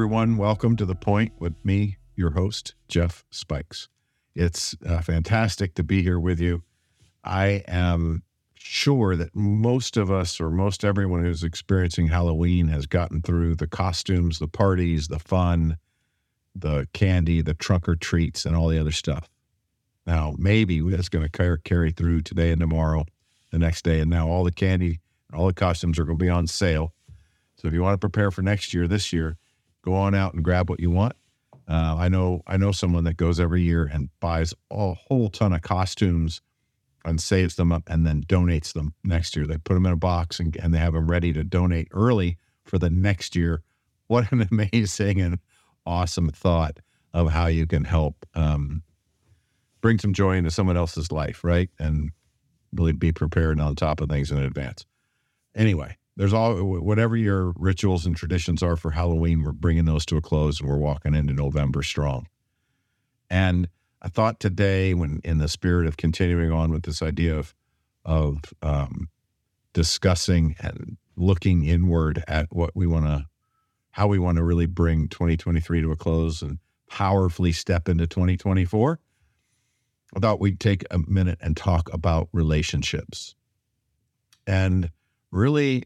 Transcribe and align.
everyone. 0.00 0.38
Welcome 0.38 0.76
to 0.76 0.86
The 0.86 0.94
Point 0.94 1.34
with 1.38 1.52
me, 1.62 1.98
your 2.16 2.30
host, 2.30 2.74
Jeff 2.88 3.22
Spikes. 3.30 3.90
It's 4.34 4.74
uh, 4.86 5.02
fantastic 5.02 5.74
to 5.74 5.82
be 5.82 6.02
here 6.02 6.18
with 6.18 6.40
you. 6.40 6.62
I 7.22 7.62
am 7.68 8.22
sure 8.54 9.14
that 9.14 9.36
most 9.36 9.98
of 9.98 10.10
us, 10.10 10.40
or 10.40 10.50
most 10.50 10.86
everyone 10.86 11.22
who's 11.22 11.44
experiencing 11.44 12.06
Halloween, 12.06 12.68
has 12.68 12.86
gotten 12.86 13.20
through 13.20 13.56
the 13.56 13.66
costumes, 13.66 14.38
the 14.38 14.48
parties, 14.48 15.08
the 15.08 15.18
fun, 15.18 15.76
the 16.54 16.88
candy, 16.94 17.42
the 17.42 17.52
trunk 17.52 17.86
or 17.86 17.94
treats, 17.94 18.46
and 18.46 18.56
all 18.56 18.68
the 18.68 18.78
other 18.78 18.92
stuff. 18.92 19.28
Now, 20.06 20.34
maybe 20.38 20.80
that's 20.80 21.10
going 21.10 21.28
to 21.28 21.58
carry 21.62 21.90
through 21.90 22.22
today 22.22 22.52
and 22.52 22.60
tomorrow, 22.62 23.04
the 23.50 23.58
next 23.58 23.84
day. 23.84 24.00
And 24.00 24.08
now 24.08 24.28
all 24.28 24.44
the 24.44 24.50
candy, 24.50 25.00
all 25.34 25.46
the 25.46 25.52
costumes 25.52 25.98
are 25.98 26.06
going 26.06 26.16
to 26.16 26.24
be 26.24 26.30
on 26.30 26.46
sale. 26.46 26.94
So 27.56 27.68
if 27.68 27.74
you 27.74 27.82
want 27.82 27.92
to 27.92 27.98
prepare 27.98 28.30
for 28.30 28.40
next 28.40 28.72
year, 28.72 28.88
this 28.88 29.12
year, 29.12 29.36
go 29.82 29.94
on 29.94 30.14
out 30.14 30.34
and 30.34 30.44
grab 30.44 30.68
what 30.68 30.80
you 30.80 30.90
want. 30.90 31.14
Uh, 31.68 31.96
I 31.98 32.08
know 32.08 32.42
I 32.46 32.56
know 32.56 32.72
someone 32.72 33.04
that 33.04 33.16
goes 33.16 33.38
every 33.38 33.62
year 33.62 33.88
and 33.90 34.08
buys 34.18 34.52
a 34.70 34.94
whole 34.94 35.28
ton 35.28 35.52
of 35.52 35.62
costumes 35.62 36.40
and 37.04 37.20
saves 37.20 37.54
them 37.54 37.72
up 37.72 37.84
and 37.86 38.06
then 38.06 38.22
donates 38.24 38.72
them 38.72 38.94
next 39.04 39.36
year. 39.36 39.46
They 39.46 39.56
put 39.56 39.74
them 39.74 39.86
in 39.86 39.92
a 39.92 39.96
box 39.96 40.40
and, 40.40 40.56
and 40.56 40.74
they 40.74 40.78
have 40.78 40.92
them 40.92 41.10
ready 41.10 41.32
to 41.32 41.44
donate 41.44 41.88
early 41.92 42.38
for 42.64 42.78
the 42.78 42.90
next 42.90 43.36
year. 43.36 43.62
What 44.08 44.30
an 44.32 44.46
amazing 44.50 45.20
and 45.20 45.38
awesome 45.86 46.30
thought 46.30 46.78
of 47.12 47.30
how 47.30 47.46
you 47.46 47.66
can 47.66 47.84
help 47.84 48.26
um, 48.34 48.82
bring 49.80 49.98
some 49.98 50.12
joy 50.12 50.36
into 50.36 50.50
someone 50.50 50.76
else's 50.76 51.10
life, 51.10 51.42
right? 51.42 51.70
And 51.78 52.10
really 52.72 52.92
be 52.92 53.12
prepared 53.12 53.52
and 53.52 53.62
on 53.62 53.74
top 53.76 54.00
of 54.00 54.08
things 54.08 54.30
in 54.30 54.38
advance. 54.38 54.84
Anyway, 55.54 55.96
there's 56.20 56.34
all 56.34 56.54
whatever 56.54 57.16
your 57.16 57.54
rituals 57.56 58.04
and 58.04 58.14
traditions 58.14 58.62
are 58.62 58.76
for 58.76 58.90
Halloween, 58.90 59.42
we're 59.42 59.52
bringing 59.52 59.86
those 59.86 60.04
to 60.04 60.18
a 60.18 60.20
close 60.20 60.60
and 60.60 60.68
we're 60.68 60.76
walking 60.76 61.14
into 61.14 61.32
November 61.32 61.82
strong. 61.82 62.26
And 63.30 63.70
I 64.02 64.08
thought 64.08 64.38
today, 64.38 64.92
when 64.92 65.22
in 65.24 65.38
the 65.38 65.48
spirit 65.48 65.86
of 65.86 65.96
continuing 65.96 66.52
on 66.52 66.72
with 66.72 66.82
this 66.82 67.00
idea 67.00 67.38
of 67.38 67.54
of 68.04 68.36
um, 68.60 69.08
discussing 69.72 70.56
and 70.60 70.98
looking 71.16 71.64
inward 71.64 72.22
at 72.28 72.48
what 72.50 72.72
we 72.74 72.86
want 72.86 73.06
to, 73.06 73.24
how 73.92 74.06
we 74.06 74.18
want 74.18 74.36
to 74.36 74.44
really 74.44 74.66
bring 74.66 75.08
2023 75.08 75.80
to 75.80 75.90
a 75.90 75.96
close 75.96 76.42
and 76.42 76.58
powerfully 76.86 77.52
step 77.52 77.88
into 77.88 78.06
2024. 78.06 79.00
I 80.14 80.20
thought 80.20 80.38
we'd 80.38 80.60
take 80.60 80.84
a 80.90 80.98
minute 80.98 81.38
and 81.40 81.56
talk 81.56 81.90
about 81.94 82.28
relationships. 82.34 83.34
And 84.46 84.90
really, 85.30 85.84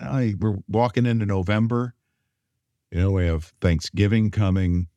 I, 0.00 0.34
we're 0.38 0.58
walking 0.68 1.06
into 1.06 1.26
November. 1.26 1.94
You 2.90 3.00
know, 3.00 3.10
we 3.12 3.26
have 3.26 3.52
Thanksgiving 3.60 4.30
coming. 4.30 4.88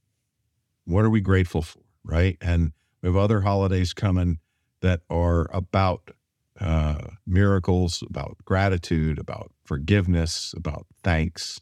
What 0.85 1.05
are 1.05 1.09
we 1.09 1.21
grateful 1.21 1.61
for, 1.61 1.81
right? 2.03 2.37
And 2.41 2.73
we 3.01 3.07
have 3.07 3.17
other 3.17 3.41
holidays 3.41 3.93
coming 3.93 4.39
that 4.81 5.01
are 5.09 5.49
about 5.53 6.11
uh, 6.59 7.07
miracles, 7.25 8.03
about 8.07 8.37
gratitude, 8.45 9.19
about 9.19 9.51
forgiveness, 9.63 10.53
about 10.55 10.85
thanks. 11.03 11.59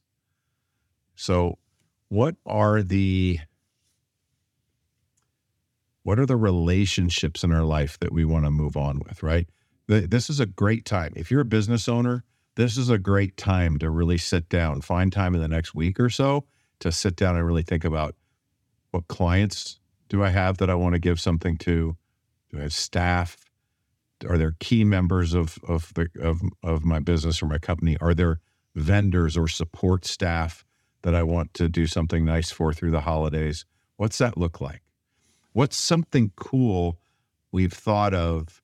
So, 1.16 1.58
what 2.10 2.36
are 2.45 2.82
the 2.82 3.40
what 6.04 6.20
are 6.20 6.26
the 6.26 6.38
relationships 6.38 7.44
in 7.44 7.52
our 7.52 7.64
life 7.64 8.00
that 8.00 8.12
we 8.12 8.26
want 8.26 8.45
to 8.45 8.52
move 8.52 8.76
on 8.76 9.00
with, 9.00 9.22
right? 9.22 9.48
This 9.88 10.30
is 10.30 10.40
a 10.40 10.45
great 10.45 10.86
time. 10.86 11.14
If 11.16 11.30
you're 11.30 11.42
a 11.42 11.45
business 11.45 11.88
owner, 11.88 12.23
this 12.59 12.77
is 12.77 12.89
a 12.89 12.97
great 12.97 13.38
time 13.38 13.77
to 13.77 13.89
really 13.89 14.17
sit 14.17 14.49
down, 14.49 14.81
find 14.81 15.14
time 15.14 15.33
in 15.33 15.39
the 15.39 15.47
next 15.47 15.73
week 15.73 15.97
or 15.97 16.09
so 16.09 16.43
to 16.81 16.92
sit 16.92 17.15
down 17.15 17.37
and 17.37 17.47
really 17.47 17.64
think 17.64 17.86
about 17.86 18.15
what 18.92 19.08
clients 19.08 19.80
do 20.09 20.25
I 20.25 20.30
have 20.30 20.58
that 20.58 20.69
I 20.69 20.75
want 20.75 20.93
to 20.93 20.99
give 20.99 21.21
something 21.21 21.55
to? 21.59 21.95
Do 22.49 22.59
I 22.59 22.64
have 22.64 22.73
staff? 22.73 23.37
Are 24.27 24.37
there 24.37 24.58
key 24.59 24.83
members 24.83 25.33
of 25.33 25.58
of 25.65 25.93
the 25.93 26.09
of 26.21 26.42
of 26.61 26.83
my 26.83 26.99
business 26.99 27.42
or 27.42 27.45
my 27.45 27.59
company? 27.59 27.95
Are 28.02 28.14
there 28.14 28.42
vendors 28.75 29.37
or 29.37 29.48
support 29.48 30.05
staff 30.05 30.65
that 31.03 31.15
I 31.15 31.23
want 31.23 31.53
to 31.53 31.69
do 31.69 31.87
something 31.87 32.25
nice 32.25 32.52
for 32.52 32.73
through 32.73 32.92
the 32.92 33.02
holidays? 33.02 33.65
What's 33.95 34.17
that 34.17 34.37
look 34.37 34.59
like? 34.59 34.81
What's 35.53 35.77
something 35.77 36.33
cool 36.36 36.99
we've 37.53 37.71
thought 37.71 38.14
of 38.14 38.61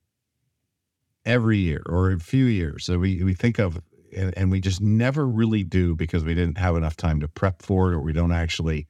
every 1.25 1.57
year 1.57 1.81
or 1.87 2.11
a 2.11 2.19
few 2.19 2.45
years 2.45 2.85
that 2.87 2.99
we, 2.99 3.23
we 3.23 3.33
think 3.33 3.59
of 3.59 3.81
and, 4.15 4.33
and, 4.37 4.51
we 4.51 4.61
just 4.61 4.79
never 4.79 5.27
really 5.27 5.63
do 5.63 5.95
because 5.95 6.23
we 6.23 6.33
didn't 6.33 6.57
have 6.57 6.75
enough 6.75 6.95
time 6.95 7.19
to 7.19 7.27
prep 7.27 7.61
for 7.61 7.91
it 7.91 7.95
or 7.95 7.99
we 7.99 8.13
don't 8.13 8.31
actually 8.31 8.87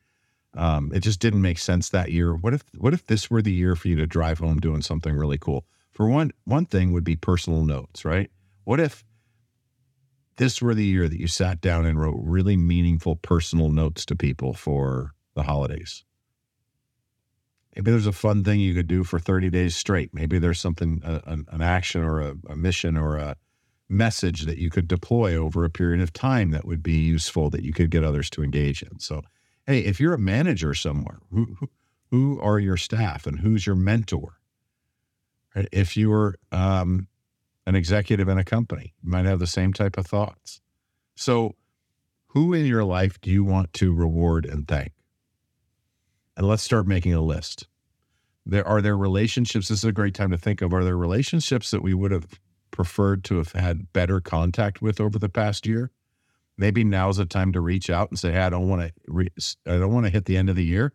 um, 0.56 0.91
it 0.94 1.00
just 1.00 1.19
didn't 1.19 1.41
make 1.41 1.59
sense 1.59 1.90
that 1.90 2.12
year. 2.12 2.34
What 2.34 2.53
if 2.53 2.63
what 2.78 2.94
if 2.94 3.06
this 3.07 3.29
were 3.29 3.41
the 3.41 3.51
year 3.51 3.75
for 3.75 3.90
you 3.90 3.95
to 3.97 4.07
drive 4.07 4.40
home 4.40 4.59
doing 4.59 4.81
something 4.81 5.13
really 5.13 5.38
cool? 5.38 5.66
For 5.91 6.07
one 6.07 6.31
one 6.45 6.66
thing 6.66 6.94
would 6.94 7.03
be 7.03 7.16
personal 7.16 7.66
notes 7.66 8.06
right? 8.06 8.29
What 8.63 8.79
if 8.79 9.03
this 10.38 10.62
were 10.62 10.75
the 10.75 10.85
year 10.85 11.07
that 11.07 11.19
you 11.19 11.28
sat 11.28 11.62
down 11.62 11.85
and 11.85 12.00
wrote 12.00 12.19
really 12.22 12.57
meaningful 12.57 13.16
personal 13.16 13.69
notes 13.69 14.06
to 14.06 14.16
people 14.16 14.53
for 14.53 15.12
the 15.34 15.44
holidays 15.44 16.03
maybe 17.75 17.91
there's 17.91 18.08
a 18.08 18.12
fun 18.12 18.44
thing 18.44 18.59
you 18.59 18.74
could 18.74 18.88
do 18.88 19.03
for 19.03 19.19
30 19.19 19.50
days 19.50 19.75
straight. 19.75 20.13
Maybe 20.13 20.40
there's 20.40 20.59
something, 20.59 21.02
an, 21.03 21.46
an, 21.50 21.62
action 21.62 22.03
or 22.03 22.22
a, 22.22 22.36
a, 22.50 22.56
mission 22.56 22.97
or 22.97 23.18
a 23.18 23.36
message 23.90 24.44
that 24.44 24.58
you 24.58 24.69
could 24.69 24.88
deploy 24.88 25.36
over 25.36 25.66
a 25.66 25.69
period 25.69 26.02
of 26.02 26.13
time 26.13 26.52
that 26.52 26.66
would 26.66 26.81
be 26.81 26.94
useful 26.94 27.50
that 27.50 27.63
you 27.63 27.74
could 27.74 27.91
get 27.91 28.03
others 28.03 28.30
to 28.31 28.44
engage 28.44 28.81
in. 28.81 29.00
So, 29.00 29.22
hey, 29.68 29.80
if 29.80 30.00
you're 30.00 30.13
a 30.13 30.19
manager 30.19 30.74
somewhere, 30.74 31.19
who, 31.31 31.58
who, 32.12 32.40
are 32.41 32.59
your 32.59 32.78
staff 32.78 33.28
and 33.28 33.40
who's 33.40 33.66
your 33.66 33.75
mentor? 33.75 34.40
If 35.72 35.97
you're 35.97 36.36
um, 36.52 37.07
an 37.66 37.75
executive 37.75 38.28
in 38.30 38.38
a 38.38 38.44
company, 38.44 38.94
you 39.03 39.09
might 39.09 39.25
have 39.25 39.40
the 39.40 39.47
same 39.47 39.74
type 39.74 39.97
of 39.97 40.06
thoughts. 40.06 40.62
So, 41.16 41.56
who 42.28 42.53
in 42.53 42.66
your 42.66 42.84
life 42.84 43.19
do 43.22 43.31
you 43.31 43.44
want 43.44 43.72
to 43.74 43.94
reward 43.94 44.46
and 44.46 44.68
thank? 44.68 44.92
And 46.38 46.47
let's 46.47 46.63
start 46.63 46.88
making 46.88 47.13
a 47.13 47.22
list. 47.22 47.68
There 48.46 48.68
are 48.68 48.81
there 48.81 48.97
relationships. 48.97 49.69
This 49.69 49.79
is 49.79 49.85
a 49.85 49.91
great 49.91 50.13
time 50.13 50.31
to 50.31 50.38
think 50.38 50.62
of. 50.62 50.73
Are 50.73 50.84
there 50.84 50.97
relationships 50.97 51.72
that 51.72 51.81
we 51.81 51.94
would 51.94 52.12
have 52.12 52.28
preferred 52.72 53.23
to 53.25 53.38
have 53.38 53.53
had 53.53 53.91
better 53.94 54.19
contact 54.19 54.81
with 54.81 55.00
over 55.00 55.18
the 55.18 55.29
past 55.29 55.66
year? 55.66 55.91
Maybe 56.57 56.84
now's 56.84 57.18
the 57.18 57.25
time 57.25 57.51
to 57.53 57.62
reach 57.62 57.90
out 57.90 58.09
and 58.09 58.19
say, 58.19 58.31
"Hey, 58.31 58.41
I 58.41 58.50
don't 58.50 58.69
want 58.69 58.81
to. 58.81 58.94
Re- 59.07 59.34
I 59.66 59.78
don't 59.78 59.94
want 59.94 60.06
to 60.06 60.12
hit 60.12 60.25
the 60.25 60.38
end 60.38 60.50
of 60.50 60.56
the 60.56 60.63
year 60.63 60.94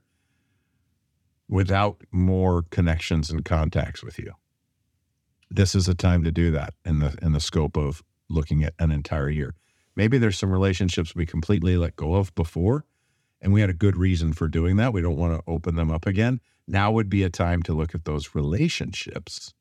without 1.48 2.02
more 2.12 2.62
connections 2.70 3.30
and 3.30 3.44
contacts 3.44 4.02
with 4.02 4.18
you." 4.18 4.32
This 5.50 5.74
is 5.74 5.88
a 5.88 5.94
time 5.94 6.22
to 6.24 6.30
do 6.30 6.50
that 6.52 6.74
in 6.84 7.00
the 7.00 7.16
in 7.20 7.32
the 7.32 7.40
scope 7.40 7.76
of 7.76 8.02
looking 8.28 8.62
at 8.62 8.74
an 8.78 8.92
entire 8.92 9.28
year. 9.28 9.56
Maybe 9.96 10.18
there's 10.18 10.38
some 10.38 10.52
relationships 10.52 11.14
we 11.14 11.26
completely 11.26 11.76
let 11.76 11.96
go 11.96 12.14
of 12.14 12.34
before 12.36 12.86
and 13.40 13.52
we 13.52 13.60
had 13.60 13.70
a 13.70 13.74
good 13.74 13.96
reason 13.96 14.32
for 14.32 14.48
doing 14.48 14.76
that. 14.76 14.92
We 14.92 15.00
don't 15.00 15.16
want 15.16 15.34
to 15.34 15.50
open 15.50 15.76
them 15.76 15.90
up 15.90 16.06
again. 16.06 16.40
Now 16.66 16.92
would 16.92 17.08
be 17.08 17.22
a 17.22 17.30
time 17.30 17.62
to 17.64 17.72
look 17.72 17.94
at 17.94 18.04
those 18.04 18.34
relationships 18.34 19.54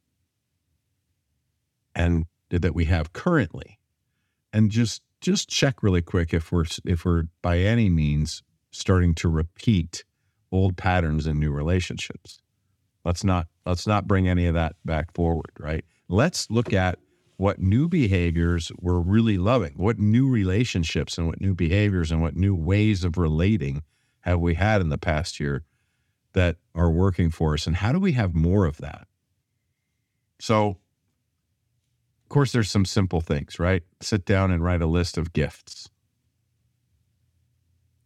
and 1.96 2.26
that 2.50 2.76
we 2.76 2.86
have 2.86 3.14
currently 3.14 3.80
and 4.54 4.72
just 4.72 5.02
just 5.22 5.50
check 5.50 5.84
really 5.84 6.02
quick 6.02 6.34
if 6.34 6.52
we're 6.52 6.66
if 6.86 7.06
we're 7.06 7.24
by 7.42 7.60
any 7.60 7.90
means 7.90 8.42
starting 8.72 9.14
to 9.16 9.28
repeat 9.28 10.04
old 10.52 10.78
patterns 10.78 11.28
in 11.28 11.40
new 11.40 11.52
relationships. 11.52 12.42
Let's 13.06 13.24
not 13.24 13.48
let's 13.66 13.88
not 13.88 14.08
bring 14.08 14.28
any 14.28 14.46
of 14.46 14.54
that 14.54 14.76
back 14.86 15.14
forward, 15.14 15.52
right? 15.60 15.84
Let's 16.08 16.50
look 16.50 16.74
at 16.74 17.00
what 17.40 17.58
new 17.58 17.88
behaviors 17.88 18.70
we're 18.82 19.00
really 19.00 19.38
loving, 19.38 19.72
what 19.78 19.98
new 19.98 20.28
relationships 20.28 21.18
and 21.18 21.26
what 21.26 21.40
new 21.40 21.56
behaviors 21.56 22.12
and 22.12 22.22
what 22.22 22.36
new 22.36 22.54
ways 22.54 23.06
of 23.06 23.18
relating 23.18 23.82
have 24.20 24.42
we 24.42 24.56
had 24.56 24.82
in 24.82 24.90
the 24.90 24.98
past 24.98 25.40
year 25.40 25.64
that 26.34 26.58
are 26.76 26.92
working 26.92 27.32
for 27.32 27.54
us, 27.54 27.66
and 27.66 27.78
how 27.78 27.94
do 27.94 28.00
we 28.00 28.12
have 28.12 28.36
more 28.36 28.66
of 28.66 28.76
that? 28.80 29.08
So, 30.42 30.80
of 32.24 32.28
course, 32.28 32.52
there's 32.52 32.70
some 32.70 32.84
simple 32.84 33.22
things, 33.22 33.58
right? 33.58 33.84
Sit 34.02 34.26
down 34.26 34.52
and 34.52 34.62
write 34.62 34.82
a 34.82 34.86
list 34.86 35.18
of 35.18 35.32
gifts. 35.32 35.90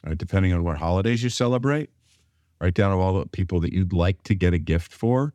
Right, 0.06 0.16
depending 0.16 0.54
on 0.54 0.64
what 0.64 0.78
holidays 0.78 1.24
you 1.24 1.32
celebrate, 1.32 1.90
write 2.62 2.76
down 2.76 2.92
all 2.92 3.18
the 3.18 3.26
people 3.26 3.60
that 3.62 3.74
you'd 3.74 3.94
like 3.94 4.22
to 4.26 4.36
get 4.36 4.54
a 4.54 4.60
gift 4.60 4.94
for 4.94 5.34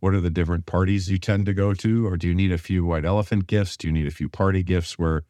what 0.00 0.14
are 0.14 0.20
the 0.20 0.30
different 0.30 0.66
parties 0.66 1.10
you 1.10 1.18
tend 1.18 1.46
to 1.46 1.54
go 1.54 1.74
to? 1.74 2.06
Or 2.06 2.16
do 2.16 2.26
you 2.26 2.34
need 2.34 2.52
a 2.52 2.58
few 2.58 2.84
white 2.84 3.04
elephant 3.04 3.46
gifts? 3.46 3.76
Do 3.76 3.86
you 3.86 3.92
need 3.92 4.06
a 4.06 4.10
few 4.10 4.28
party 4.28 4.62
gifts 4.62 4.98
where 4.98 5.22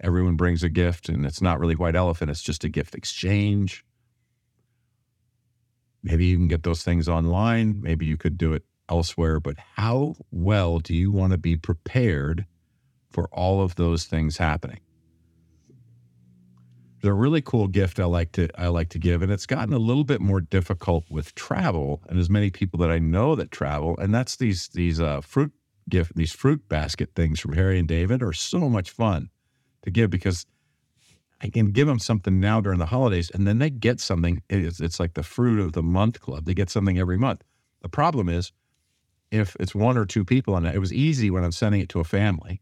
everyone 0.00 0.36
brings 0.36 0.62
a 0.62 0.68
gift 0.68 1.08
and 1.08 1.24
it's 1.24 1.40
not 1.40 1.58
really 1.58 1.76
white 1.76 1.96
elephant, 1.96 2.30
it's 2.30 2.42
just 2.42 2.64
a 2.64 2.68
gift 2.68 2.94
exchange? 2.94 3.84
Maybe 6.02 6.26
you 6.26 6.36
can 6.36 6.48
get 6.48 6.62
those 6.62 6.82
things 6.82 7.08
online. 7.08 7.80
Maybe 7.80 8.06
you 8.06 8.16
could 8.16 8.36
do 8.38 8.52
it 8.52 8.64
elsewhere. 8.88 9.40
But 9.40 9.56
how 9.76 10.16
well 10.30 10.78
do 10.78 10.94
you 10.94 11.10
want 11.10 11.32
to 11.32 11.38
be 11.38 11.56
prepared 11.56 12.46
for 13.10 13.28
all 13.28 13.62
of 13.62 13.76
those 13.76 14.04
things 14.04 14.36
happening? 14.36 14.80
A 17.04 17.12
really 17.12 17.40
cool 17.40 17.68
gift 17.68 18.00
I 18.00 18.04
like 18.04 18.32
to 18.32 18.48
I 18.60 18.68
like 18.68 18.88
to 18.90 18.98
give, 18.98 19.22
and 19.22 19.30
it's 19.30 19.46
gotten 19.46 19.72
a 19.72 19.78
little 19.78 20.04
bit 20.04 20.20
more 20.20 20.40
difficult 20.40 21.04
with 21.08 21.34
travel, 21.34 22.02
and 22.08 22.18
as 22.18 22.28
many 22.28 22.50
people 22.50 22.78
that 22.80 22.90
I 22.90 22.98
know 22.98 23.36
that 23.36 23.50
travel, 23.52 23.96
and 23.98 24.12
that's 24.12 24.36
these 24.36 24.68
these 24.68 25.00
uh, 25.00 25.20
fruit 25.20 25.52
gift 25.88 26.16
these 26.16 26.32
fruit 26.32 26.68
basket 26.68 27.10
things 27.14 27.40
from 27.40 27.52
Harry 27.54 27.78
and 27.78 27.88
David 27.88 28.22
are 28.22 28.32
so 28.32 28.68
much 28.68 28.90
fun 28.90 29.30
to 29.82 29.90
give 29.90 30.10
because 30.10 30.44
I 31.40 31.48
can 31.48 31.66
give 31.66 31.86
them 31.86 32.00
something 32.00 32.40
now 32.40 32.60
during 32.60 32.80
the 32.80 32.86
holidays, 32.86 33.30
and 33.30 33.46
then 33.46 33.58
they 33.58 33.70
get 33.70 34.00
something. 34.00 34.42
It's, 34.50 34.80
it's 34.80 34.98
like 34.98 35.14
the 35.14 35.22
fruit 35.22 35.60
of 35.60 35.72
the 35.72 35.82
month 35.82 36.20
club. 36.20 36.46
They 36.46 36.54
get 36.54 36.68
something 36.68 36.98
every 36.98 37.16
month. 37.16 37.44
The 37.82 37.88
problem 37.88 38.28
is 38.28 38.52
if 39.30 39.56
it's 39.60 39.74
one 39.74 39.96
or 39.96 40.04
two 40.04 40.24
people 40.24 40.56
it, 40.56 40.74
it 40.74 40.78
was 40.78 40.92
easy 40.92 41.30
when 41.30 41.44
I'm 41.44 41.52
sending 41.52 41.80
it 41.80 41.88
to 41.90 42.00
a 42.00 42.04
family, 42.04 42.60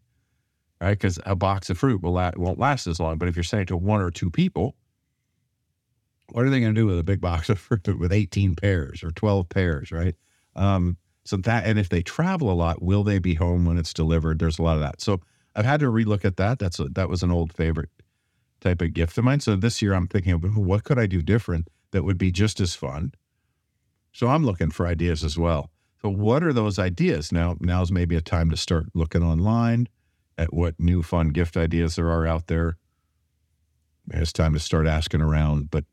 right? 0.80 0.90
Because 0.90 1.18
a 1.26 1.34
box 1.34 1.70
of 1.70 1.78
fruit 1.78 2.02
will 2.02 2.12
la- 2.12 2.32
won't 2.36 2.58
last 2.58 2.86
as 2.86 3.00
long. 3.00 3.18
But 3.18 3.28
if 3.28 3.36
you're 3.36 3.42
sending 3.42 3.66
to 3.66 3.76
one 3.76 4.00
or 4.00 4.10
two 4.10 4.30
people, 4.30 4.74
what 6.30 6.44
are 6.44 6.50
they 6.50 6.60
going 6.60 6.74
to 6.74 6.80
do 6.80 6.86
with 6.86 6.98
a 6.98 7.04
big 7.04 7.20
box 7.20 7.48
of 7.48 7.58
fruit 7.58 7.86
with 7.98 8.12
18 8.12 8.54
pears 8.56 9.02
or 9.02 9.10
12 9.10 9.48
pears, 9.48 9.92
right? 9.92 10.14
Um, 10.54 10.96
so 11.24 11.36
that, 11.38 11.66
and 11.66 11.78
if 11.78 11.88
they 11.88 12.02
travel 12.02 12.50
a 12.50 12.54
lot, 12.54 12.82
will 12.82 13.02
they 13.02 13.18
be 13.18 13.34
home 13.34 13.64
when 13.64 13.78
it's 13.78 13.92
delivered? 13.92 14.38
There's 14.38 14.58
a 14.58 14.62
lot 14.62 14.76
of 14.76 14.82
that. 14.82 15.00
So 15.00 15.20
I've 15.54 15.64
had 15.64 15.80
to 15.80 15.86
relook 15.86 16.24
at 16.24 16.36
that. 16.36 16.58
That's 16.58 16.78
a, 16.78 16.84
that 16.90 17.08
was 17.08 17.22
an 17.22 17.30
old 17.30 17.52
favorite 17.52 17.90
type 18.60 18.80
of 18.80 18.94
gift 18.94 19.18
of 19.18 19.24
mine. 19.24 19.40
So 19.40 19.56
this 19.56 19.82
year 19.82 19.92
I'm 19.92 20.06
thinking, 20.06 20.32
of 20.32 20.56
what 20.56 20.84
could 20.84 20.98
I 20.98 21.06
do 21.06 21.22
different 21.22 21.68
that 21.90 22.04
would 22.04 22.18
be 22.18 22.30
just 22.30 22.60
as 22.60 22.74
fun? 22.74 23.12
So 24.12 24.28
I'm 24.28 24.44
looking 24.44 24.70
for 24.70 24.86
ideas 24.86 25.24
as 25.24 25.36
well. 25.36 25.70
So 26.00 26.08
what 26.10 26.44
are 26.44 26.52
those 26.52 26.78
ideas? 26.78 27.32
Now 27.32 27.56
now's 27.60 27.90
maybe 27.90 28.16
a 28.16 28.20
time 28.20 28.50
to 28.50 28.56
start 28.56 28.86
looking 28.94 29.22
online 29.22 29.88
at 30.38 30.52
what 30.52 30.78
new 30.78 31.02
fun 31.02 31.28
gift 31.28 31.56
ideas 31.56 31.96
there 31.96 32.10
are 32.10 32.26
out 32.26 32.46
there. 32.46 32.76
It's 34.10 34.32
time 34.32 34.52
to 34.52 34.60
start 34.60 34.86
asking 34.86 35.20
around. 35.20 35.70
But 35.70 35.84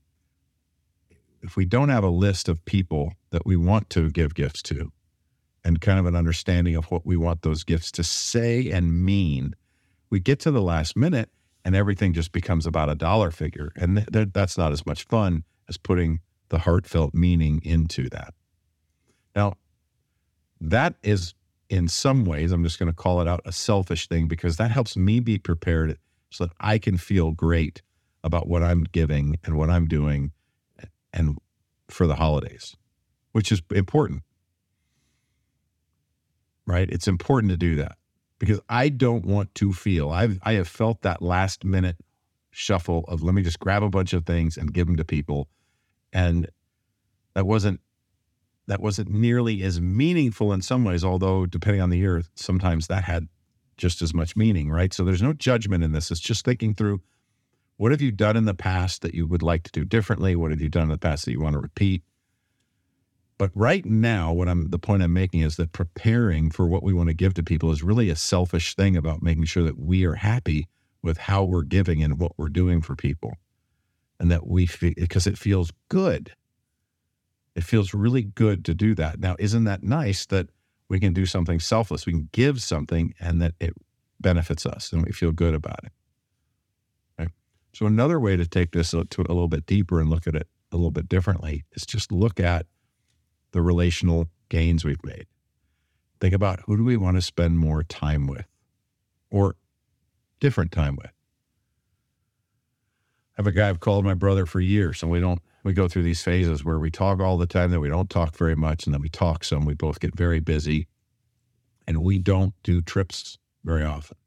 if 1.42 1.56
we 1.56 1.66
don't 1.66 1.90
have 1.90 2.04
a 2.04 2.10
list 2.10 2.48
of 2.48 2.64
people 2.66 3.14
that 3.32 3.46
we 3.46 3.56
want 3.56 3.90
to 3.92 4.10
give 4.10 4.36
gifts 4.36 4.62
to 4.64 4.92
and 5.64 5.82
kind 5.82 6.00
of 6.00 6.06
an 6.06 6.16
understanding 6.16 6.76
of 6.76 6.86
what 6.86 7.06
we 7.06 7.18
want 7.18 7.42
those 7.42 7.64
gifts 7.64 7.92
to 7.94 8.04
say 8.04 8.70
and 8.70 9.04
mean, 9.04 9.56
we 10.10 10.20
get 10.20 10.40
to 10.42 10.52
the 10.52 10.62
last 10.62 10.96
minute 10.96 11.30
and 11.66 11.76
everything 11.76 12.14
just 12.14 12.32
becomes 12.32 12.66
about 12.66 12.90
a 12.90 12.96
dollar 12.96 13.32
figure. 13.32 13.72
And 13.76 14.06
th- 14.12 14.30
that's 14.34 14.58
not 14.58 14.72
as 14.72 14.86
much 14.86 15.04
fun 15.04 15.44
as 15.68 15.78
putting 15.78 16.20
the 16.50 16.60
heartfelt 16.60 17.14
meaning 17.14 17.62
into 17.64 18.10
that. 18.10 18.34
Now, 19.36 19.54
that 20.60 20.96
is 21.02 21.34
in 21.70 21.88
some 21.88 22.26
ways, 22.26 22.52
I'm 22.52 22.64
just 22.64 22.80
going 22.80 22.92
to 22.92 22.96
call 22.96 23.22
it 23.22 23.28
out 23.28 23.42
a 23.46 23.52
selfish 23.52 24.08
thing 24.08 24.28
because 24.28 24.58
that 24.58 24.72
helps 24.72 24.96
me 24.96 25.20
be 25.20 25.38
prepared 25.38 25.98
so 26.30 26.46
that 26.46 26.54
I 26.60 26.78
can 26.78 26.98
feel 26.98 27.32
great 27.32 27.82
about 28.24 28.48
what 28.48 28.64
I'm 28.64 28.84
giving 28.84 29.38
and 29.44 29.58
what 29.58 29.70
I'm 29.70 29.88
doing 29.88 30.32
and 31.14 31.38
for 31.90 32.08
the 32.08 32.16
holidays, 32.16 32.76
which 33.32 33.52
is 33.52 33.62
important. 33.74 34.24
Right? 36.66 36.90
It's 36.90 37.08
important 37.08 37.52
to 37.52 37.58
do 37.58 37.76
that 37.76 37.98
because 38.40 38.60
I 38.70 38.90
don't 38.90 39.26
want 39.26 39.54
to 39.56 39.74
feel. 39.74 40.10
I've 40.10 40.40
I 40.44 40.54
have 40.54 40.68
felt 40.68 41.02
that 41.02 41.22
last 41.22 41.64
minute 41.64 41.98
shuffle 42.52 43.04
of 43.08 43.22
let 43.22 43.36
me 43.36 43.42
just 43.42 43.60
grab 43.60 43.84
a 43.84 43.90
bunch 43.90 44.14
of 44.14 44.26
things 44.26 44.58
and 44.58 44.74
give 44.74 44.88
them 44.88 44.96
to 44.98 45.06
people, 45.06 45.50
and 46.12 46.50
that 47.36 47.46
wasn't 47.46 47.82
that 48.68 48.82
wasn't 48.82 49.10
nearly 49.10 49.62
as 49.64 49.82
meaningful 49.82 50.54
in 50.54 50.62
some 50.62 50.84
ways. 50.84 51.04
Although 51.04 51.46
depending 51.46 51.82
on 51.82 51.90
the 51.90 51.98
year, 51.98 52.24
sometimes 52.36 52.88
that 52.88 53.04
had 53.04 53.28
just 53.78 54.02
as 54.02 54.14
much 54.14 54.36
meaning, 54.36 54.70
right? 54.70 54.94
So 54.94 55.04
there's 55.04 55.22
no 55.22 55.34
judgment 55.34 55.84
in 55.84 55.92
this. 55.92 56.12
It's 56.12 56.20
just 56.20 56.46
thinking 56.46 56.74
through 56.74 57.02
what 57.78 57.92
have 57.92 58.02
you 58.02 58.12
done 58.12 58.38
in 58.38 58.46
the 58.46 58.54
past 58.54 59.02
that 59.02 59.16
you 59.16 59.28
would 59.28 59.42
like 59.42 59.64
to 59.64 59.72
do 59.72 59.84
differently? 59.84 60.36
What 60.36 60.52
have 60.52 60.62
you 60.62 60.70
done 60.70 60.84
in 60.84 60.90
the 60.90 60.98
past 60.98 61.26
that 61.26 61.32
you 61.32 61.42
want 61.42 61.54
to 61.54 61.60
repeat? 61.60 62.04
But 63.38 63.52
right 63.56 63.84
now, 63.86 64.32
what 64.32 64.48
I'm 64.48 64.70
the 64.70 64.80
point 64.80 65.04
I'm 65.04 65.12
making 65.12 65.42
is 65.42 65.58
that 65.58 65.72
preparing 65.72 66.52
for 66.52 66.68
what 66.68 66.84
we 66.84 66.94
want 66.94 67.10
to 67.10 67.16
give 67.16 67.34
to 67.34 67.44
people 67.44 67.72
is 67.72 67.84
really 67.84 68.10
a 68.10 68.16
selfish 68.16 68.76
thing 68.76 68.96
about 68.96 69.24
making 69.24 69.46
sure 69.46 69.64
that 69.64 69.80
we 69.80 70.06
are 70.06 70.16
happy 70.16 70.68
with 71.02 71.18
how 71.18 71.44
we're 71.44 71.64
giving 71.64 72.04
and 72.04 72.20
what 72.20 72.34
we're 72.38 72.50
doing 72.50 72.82
for 72.82 72.96
people. 72.96 73.34
And 74.20 74.32
that 74.32 74.48
we 74.48 74.66
feel 74.66 74.94
because 74.96 75.28
it 75.28 75.38
feels 75.38 75.72
good. 75.90 76.34
It 77.56 77.64
feels 77.64 77.94
really 77.94 78.24
good 78.24 78.66
to 78.66 78.74
do 78.74 78.96
that. 78.96 79.20
Now, 79.20 79.36
isn't 79.38 79.66
that 79.66 79.84
nice 79.84 80.26
that 80.28 80.50
we 80.90 81.00
can 81.00 81.14
do 81.14 81.26
something 81.26 81.60
selfless? 81.60 82.06
We 82.06 82.14
can 82.14 82.30
give 82.32 82.62
something 82.62 83.14
and 83.20 83.42
that 83.42 83.54
it 83.60 83.74
benefits 84.20 84.66
us 84.66 84.92
and 84.92 85.06
we 85.06 85.12
feel 85.12 85.32
good 85.32 85.54
about 85.54 85.84
it. 85.84 85.92
Right? 87.20 87.30
So, 87.74 87.86
another 87.86 88.20
way 88.20 88.36
to 88.36 88.48
take 88.48 88.72
this 88.72 88.92
to 88.92 89.06
a 89.22 89.34
little 89.34 89.48
bit 89.48 89.66
deeper 89.66 90.00
and 90.00 90.10
look 90.10 90.26
at 90.28 90.36
it 90.36 90.48
a 90.72 90.78
little 90.78 90.92
bit 90.92 91.08
differently 91.08 91.66
is 91.74 91.86
just 91.86 92.12
look 92.12 92.40
at 92.40 92.66
the 93.52 93.62
relational 93.62 94.30
gains 94.50 94.84
we've 94.84 95.04
made. 95.04 95.28
Think 96.20 96.34
about 96.34 96.62
who 96.66 96.78
do 96.78 96.84
we 96.84 96.98
want 96.98 97.18
to 97.18 97.22
spend 97.22 97.60
more 97.60 97.84
time 97.84 98.28
with 98.28 98.48
or 99.30 99.56
different 100.40 100.72
time 100.72 100.96
with. 100.96 101.12
I 103.36 103.38
have 103.38 103.48
a 103.48 103.52
guy 103.52 103.70
I've 103.70 103.80
called 103.80 104.06
my 104.06 104.14
brother 104.14 104.46
for 104.46 104.60
years, 104.60 105.02
and 105.02 105.12
we 105.12 105.20
don't 105.20 105.42
we 105.64 105.74
go 105.74 105.88
through 105.88 106.04
these 106.04 106.22
phases 106.22 106.64
where 106.64 106.80
we 106.80 106.92
talk 106.92 107.20
all 107.20 107.38
the 107.38 107.48
time, 107.48 107.72
then 107.72 107.80
we 107.80 107.90
don't 107.90 108.10
talk 108.10 108.36
very 108.36 108.56
much, 108.56 108.86
and 108.86 108.94
then 108.94 109.02
we 109.02 109.10
talk 109.10 109.44
some. 109.44 109.66
We 109.66 109.74
both 109.74 110.00
get 110.00 110.16
very 110.16 110.40
busy, 110.40 110.88
and 111.88 112.04
we 112.04 112.20
don't 112.20 112.54
do 112.64 112.82
trips 112.82 113.38
very 113.64 113.84
often. 113.84 114.18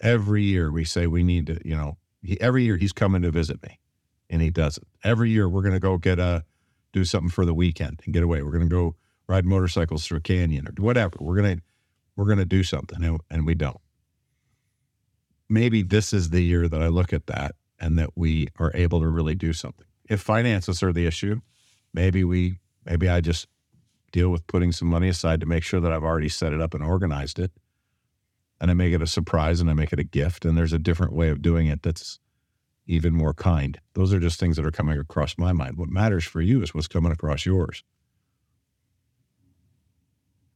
Every 0.00 0.42
year 0.42 0.72
we 0.72 0.84
say 0.84 1.06
we 1.06 1.22
need 1.22 1.46
to, 1.48 1.60
you 1.62 1.76
know, 1.76 1.98
he, 2.22 2.40
every 2.40 2.64
year 2.64 2.78
he's 2.78 2.92
coming 2.92 3.22
to 3.22 3.30
visit 3.30 3.62
me, 3.62 3.78
and 4.30 4.40
he 4.40 4.50
doesn't. 4.50 4.86
Every 5.04 5.30
year 5.30 5.48
we're 5.48 5.62
going 5.62 5.74
to 5.74 5.80
go 5.80 5.98
get 5.98 6.18
a 6.18 6.44
do 6.92 7.04
something 7.04 7.30
for 7.30 7.44
the 7.44 7.54
weekend 7.54 8.00
and 8.04 8.14
get 8.14 8.22
away. 8.22 8.42
We're 8.42 8.50
going 8.50 8.68
to 8.68 8.74
go 8.74 8.96
ride 9.28 9.44
motorcycles 9.44 10.06
through 10.06 10.18
a 10.18 10.22
canyon 10.22 10.66
or 10.66 10.72
whatever. 10.82 11.16
We're 11.20 11.36
going 11.36 11.58
to 11.58 11.62
we're 12.16 12.24
going 12.24 12.38
to 12.38 12.44
do 12.44 12.62
something 12.62 13.02
and, 13.02 13.20
and 13.30 13.46
we 13.46 13.54
don't. 13.54 13.80
Maybe 15.48 15.82
this 15.82 16.12
is 16.12 16.30
the 16.30 16.42
year 16.42 16.68
that 16.68 16.82
I 16.82 16.88
look 16.88 17.12
at 17.12 17.26
that 17.26 17.54
and 17.78 17.98
that 17.98 18.10
we 18.14 18.48
are 18.58 18.70
able 18.74 19.00
to 19.00 19.08
really 19.08 19.34
do 19.34 19.52
something. 19.52 19.86
If 20.10 20.20
finances 20.20 20.82
are 20.82 20.92
the 20.92 21.06
issue, 21.06 21.40
maybe 21.94 22.24
we 22.24 22.58
maybe 22.84 23.08
I 23.08 23.20
just 23.20 23.46
deal 24.10 24.28
with 24.28 24.46
putting 24.48 24.72
some 24.72 24.88
money 24.88 25.08
aside 25.08 25.38
to 25.40 25.46
make 25.46 25.62
sure 25.62 25.78
that 25.80 25.92
I've 25.92 26.02
already 26.02 26.28
set 26.28 26.52
it 26.52 26.60
up 26.60 26.74
and 26.74 26.82
organized 26.82 27.38
it. 27.38 27.52
And 28.60 28.72
I 28.72 28.74
make 28.74 28.92
it 28.92 29.00
a 29.00 29.06
surprise 29.06 29.60
and 29.60 29.70
I 29.70 29.74
make 29.74 29.92
it 29.92 30.00
a 30.00 30.04
gift 30.04 30.44
and 30.44 30.58
there's 30.58 30.72
a 30.72 30.80
different 30.80 31.12
way 31.12 31.28
of 31.28 31.40
doing 31.40 31.68
it 31.68 31.82
that's 31.82 32.18
even 32.86 33.14
more 33.14 33.32
kind. 33.32 33.78
Those 33.94 34.12
are 34.12 34.18
just 34.18 34.40
things 34.40 34.56
that 34.56 34.66
are 34.66 34.72
coming 34.72 34.98
across 34.98 35.38
my 35.38 35.52
mind. 35.52 35.78
What 35.78 35.88
matters 35.88 36.24
for 36.24 36.40
you 36.40 36.60
is 36.60 36.74
what's 36.74 36.88
coming 36.88 37.12
across 37.12 37.46
yours. 37.46 37.84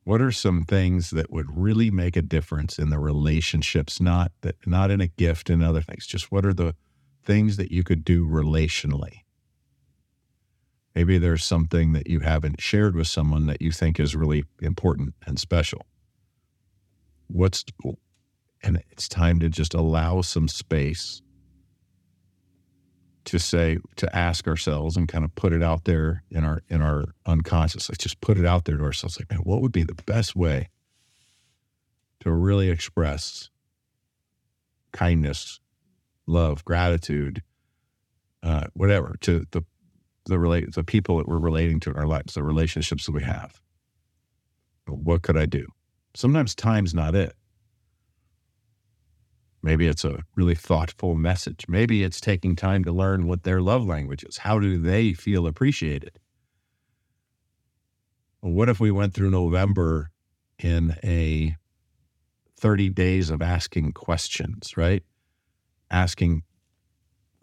What 0.02 0.20
are 0.20 0.32
some 0.32 0.64
things 0.64 1.10
that 1.10 1.30
would 1.30 1.56
really 1.56 1.92
make 1.92 2.16
a 2.16 2.22
difference 2.22 2.78
in 2.78 2.90
the 2.90 2.98
relationships, 2.98 4.00
not 4.00 4.32
that 4.40 4.56
not 4.66 4.90
in 4.90 5.00
a 5.00 5.06
gift 5.06 5.48
and 5.48 5.62
other 5.62 5.80
things, 5.80 6.06
just 6.08 6.32
what 6.32 6.44
are 6.44 6.52
the 6.52 6.74
things 7.22 7.56
that 7.56 7.70
you 7.70 7.84
could 7.84 8.04
do 8.04 8.26
relationally? 8.26 9.23
Maybe 10.94 11.18
there's 11.18 11.44
something 11.44 11.92
that 11.92 12.08
you 12.08 12.20
haven't 12.20 12.60
shared 12.60 12.94
with 12.94 13.08
someone 13.08 13.46
that 13.46 13.60
you 13.60 13.72
think 13.72 13.98
is 13.98 14.14
really 14.14 14.44
important 14.60 15.14
and 15.26 15.38
special. 15.38 15.86
What's 17.26 17.64
and 18.62 18.82
it's 18.90 19.08
time 19.08 19.40
to 19.40 19.48
just 19.48 19.74
allow 19.74 20.22
some 20.22 20.48
space 20.48 21.20
to 23.24 23.38
say 23.38 23.78
to 23.96 24.16
ask 24.16 24.46
ourselves 24.46 24.96
and 24.96 25.08
kind 25.08 25.24
of 25.24 25.34
put 25.34 25.52
it 25.52 25.62
out 25.62 25.84
there 25.84 26.22
in 26.30 26.44
our 26.44 26.62
in 26.68 26.82
our 26.82 27.04
unconscious 27.26 27.88
like 27.88 27.98
just 27.98 28.20
put 28.20 28.38
it 28.38 28.44
out 28.44 28.64
there 28.64 28.76
to 28.76 28.84
ourselves 28.84 29.18
like 29.18 29.30
man 29.30 29.40
what 29.40 29.62
would 29.62 29.72
be 29.72 29.82
the 29.82 29.94
best 30.06 30.36
way 30.36 30.68
to 32.20 32.30
really 32.30 32.68
express 32.68 33.48
kindness 34.92 35.58
love 36.26 36.64
gratitude 36.64 37.42
uh, 38.42 38.66
whatever 38.74 39.16
to 39.20 39.46
the 39.52 39.64
the 40.26 40.38
relate 40.38 40.72
the 40.74 40.84
people 40.84 41.18
that 41.18 41.28
we're 41.28 41.38
relating 41.38 41.80
to 41.80 41.90
in 41.90 41.96
our 41.96 42.06
lives 42.06 42.34
the 42.34 42.42
relationships 42.42 43.06
that 43.06 43.12
we 43.12 43.22
have 43.22 43.60
what 44.86 45.22
could 45.22 45.36
i 45.36 45.46
do 45.46 45.66
sometimes 46.14 46.54
time's 46.54 46.94
not 46.94 47.14
it 47.14 47.34
Maybe 49.64 49.86
it's 49.86 50.04
a 50.04 50.22
really 50.36 50.54
thoughtful 50.54 51.14
message. 51.14 51.64
Maybe 51.68 52.04
it's 52.04 52.20
taking 52.20 52.54
time 52.54 52.84
to 52.84 52.92
learn 52.92 53.26
what 53.26 53.44
their 53.44 53.62
love 53.62 53.86
language 53.86 54.22
is. 54.22 54.36
How 54.36 54.58
do 54.58 54.76
they 54.76 55.14
feel 55.14 55.46
appreciated? 55.46 56.18
What 58.42 58.68
if 58.68 58.78
we 58.78 58.90
went 58.90 59.14
through 59.14 59.30
November 59.30 60.10
in 60.58 60.96
a 61.02 61.56
30 62.60 62.90
days 62.90 63.30
of 63.30 63.40
asking 63.40 63.92
questions, 63.92 64.76
right? 64.76 65.02
Asking 65.90 66.42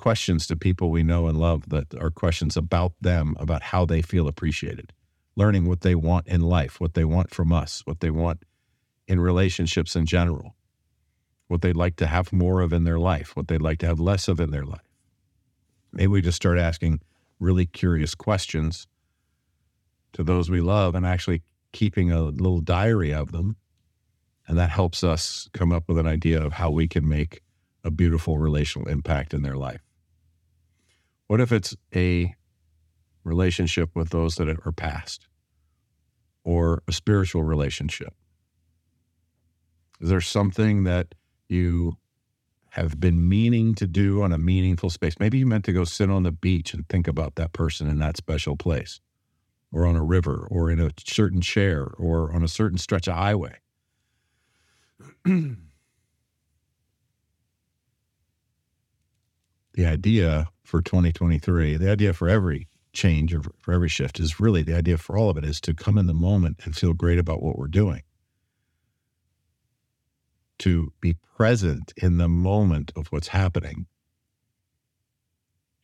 questions 0.01 0.47
to 0.47 0.55
people 0.55 0.91
we 0.91 1.03
know 1.03 1.27
and 1.27 1.37
love 1.37 1.69
that 1.69 1.93
are 1.95 2.11
questions 2.11 2.57
about 2.57 2.93
them, 2.99 3.35
about 3.39 3.63
how 3.63 3.85
they 3.85 4.01
feel 4.01 4.27
appreciated, 4.27 4.91
learning 5.35 5.65
what 5.65 5.81
they 5.81 5.95
want 5.95 6.27
in 6.27 6.41
life, 6.41 6.81
what 6.81 6.95
they 6.95 7.05
want 7.05 7.33
from 7.33 7.53
us, 7.53 7.81
what 7.85 8.01
they 8.01 8.11
want 8.11 8.43
in 9.07 9.19
relationships 9.19 9.95
in 9.95 10.05
general 10.05 10.55
what 11.51 11.61
they'd 11.61 11.75
like 11.75 11.97
to 11.97 12.07
have 12.07 12.31
more 12.31 12.61
of 12.61 12.71
in 12.71 12.85
their 12.85 12.97
life, 12.97 13.35
what 13.35 13.49
they'd 13.49 13.61
like 13.61 13.77
to 13.79 13.85
have 13.85 13.99
less 13.99 14.29
of 14.29 14.39
in 14.39 14.51
their 14.51 14.63
life. 14.63 14.87
Maybe 15.91 16.07
we 16.07 16.21
just 16.21 16.37
start 16.37 16.57
asking 16.57 17.01
really 17.39 17.65
curious 17.65 18.15
questions 18.15 18.87
to 20.13 20.23
those 20.23 20.49
we 20.49 20.61
love 20.61 20.95
and 20.95 21.05
actually 21.05 21.41
keeping 21.73 22.09
a 22.09 22.21
little 22.21 22.61
diary 22.61 23.13
of 23.13 23.33
them. 23.33 23.57
And 24.47 24.57
that 24.57 24.69
helps 24.69 25.03
us 25.03 25.49
come 25.53 25.73
up 25.73 25.89
with 25.89 25.97
an 25.97 26.07
idea 26.07 26.41
of 26.41 26.53
how 26.53 26.71
we 26.71 26.87
can 26.87 27.07
make 27.07 27.41
a 27.83 27.91
beautiful 27.91 28.37
relational 28.37 28.87
impact 28.87 29.33
in 29.33 29.41
their 29.41 29.57
life. 29.57 29.81
What 31.31 31.39
if 31.39 31.53
it's 31.53 31.77
a 31.95 32.35
relationship 33.23 33.91
with 33.95 34.09
those 34.09 34.35
that 34.35 34.49
are 34.49 34.73
past 34.73 35.29
or 36.43 36.83
a 36.89 36.91
spiritual 36.91 37.43
relationship? 37.43 38.13
Is 40.01 40.09
there 40.09 40.19
something 40.19 40.83
that 40.83 41.15
you 41.47 41.95
have 42.71 42.99
been 42.99 43.29
meaning 43.29 43.75
to 43.75 43.87
do 43.87 44.21
on 44.21 44.33
a 44.33 44.37
meaningful 44.37 44.89
space? 44.89 45.15
Maybe 45.21 45.37
you 45.37 45.45
meant 45.45 45.63
to 45.63 45.71
go 45.71 45.85
sit 45.85 46.09
on 46.11 46.23
the 46.23 46.33
beach 46.33 46.73
and 46.73 46.85
think 46.89 47.07
about 47.07 47.35
that 47.35 47.53
person 47.53 47.87
in 47.87 47.99
that 47.99 48.17
special 48.17 48.57
place, 48.57 48.99
or 49.71 49.85
on 49.85 49.95
a 49.95 50.03
river, 50.03 50.45
or 50.51 50.69
in 50.69 50.81
a 50.81 50.91
certain 50.99 51.39
chair, 51.39 51.85
or 51.97 52.33
on 52.35 52.43
a 52.43 52.49
certain 52.49 52.77
stretch 52.77 53.07
of 53.07 53.15
highway. 53.15 53.55
the 55.23 55.55
idea 59.79 60.50
for 60.63 60.81
2023, 60.81 61.77
the 61.77 61.91
idea 61.91 62.13
for 62.13 62.29
every 62.29 62.67
change 62.93 63.33
or 63.33 63.41
for 63.59 63.73
every 63.73 63.89
shift 63.89 64.19
is 64.19 64.39
really 64.39 64.61
the 64.61 64.75
idea 64.75 64.97
for 64.97 65.17
all 65.17 65.29
of 65.29 65.37
it 65.37 65.45
is 65.45 65.61
to 65.61 65.73
come 65.73 65.97
in 65.97 66.07
the 66.07 66.13
moment 66.13 66.59
and 66.63 66.75
feel 66.75 66.93
great 66.93 67.17
about 67.17 67.41
what 67.41 67.57
we're 67.57 67.67
doing 67.67 68.03
to 70.61 70.93
be 71.01 71.15
present 71.35 71.91
in 71.97 72.17
the 72.19 72.29
moment 72.29 72.91
of 72.95 73.07
what's 73.07 73.29
happening. 73.29 73.87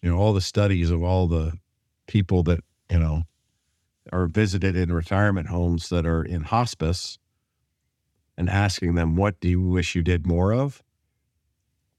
You 0.03 0.11
know, 0.11 0.17
all 0.17 0.33
the 0.33 0.41
studies 0.41 0.91
of 0.91 1.01
all 1.01 1.25
the 1.27 1.53
people 2.05 2.43
that, 2.43 2.59
you 2.91 2.99
know, 2.99 3.23
are 4.13 4.27
visited 4.27 4.75
in 4.75 4.93
retirement 4.93 5.47
homes 5.47 5.89
that 5.89 6.05
are 6.05 6.23
in 6.23 6.43
hospice 6.43 7.17
and 8.37 8.51
asking 8.51 8.93
them, 8.93 9.15
what 9.15 9.39
do 9.39 9.49
you 9.49 9.61
wish 9.61 9.95
you 9.95 10.03
did 10.03 10.27
more 10.27 10.53
of? 10.53 10.83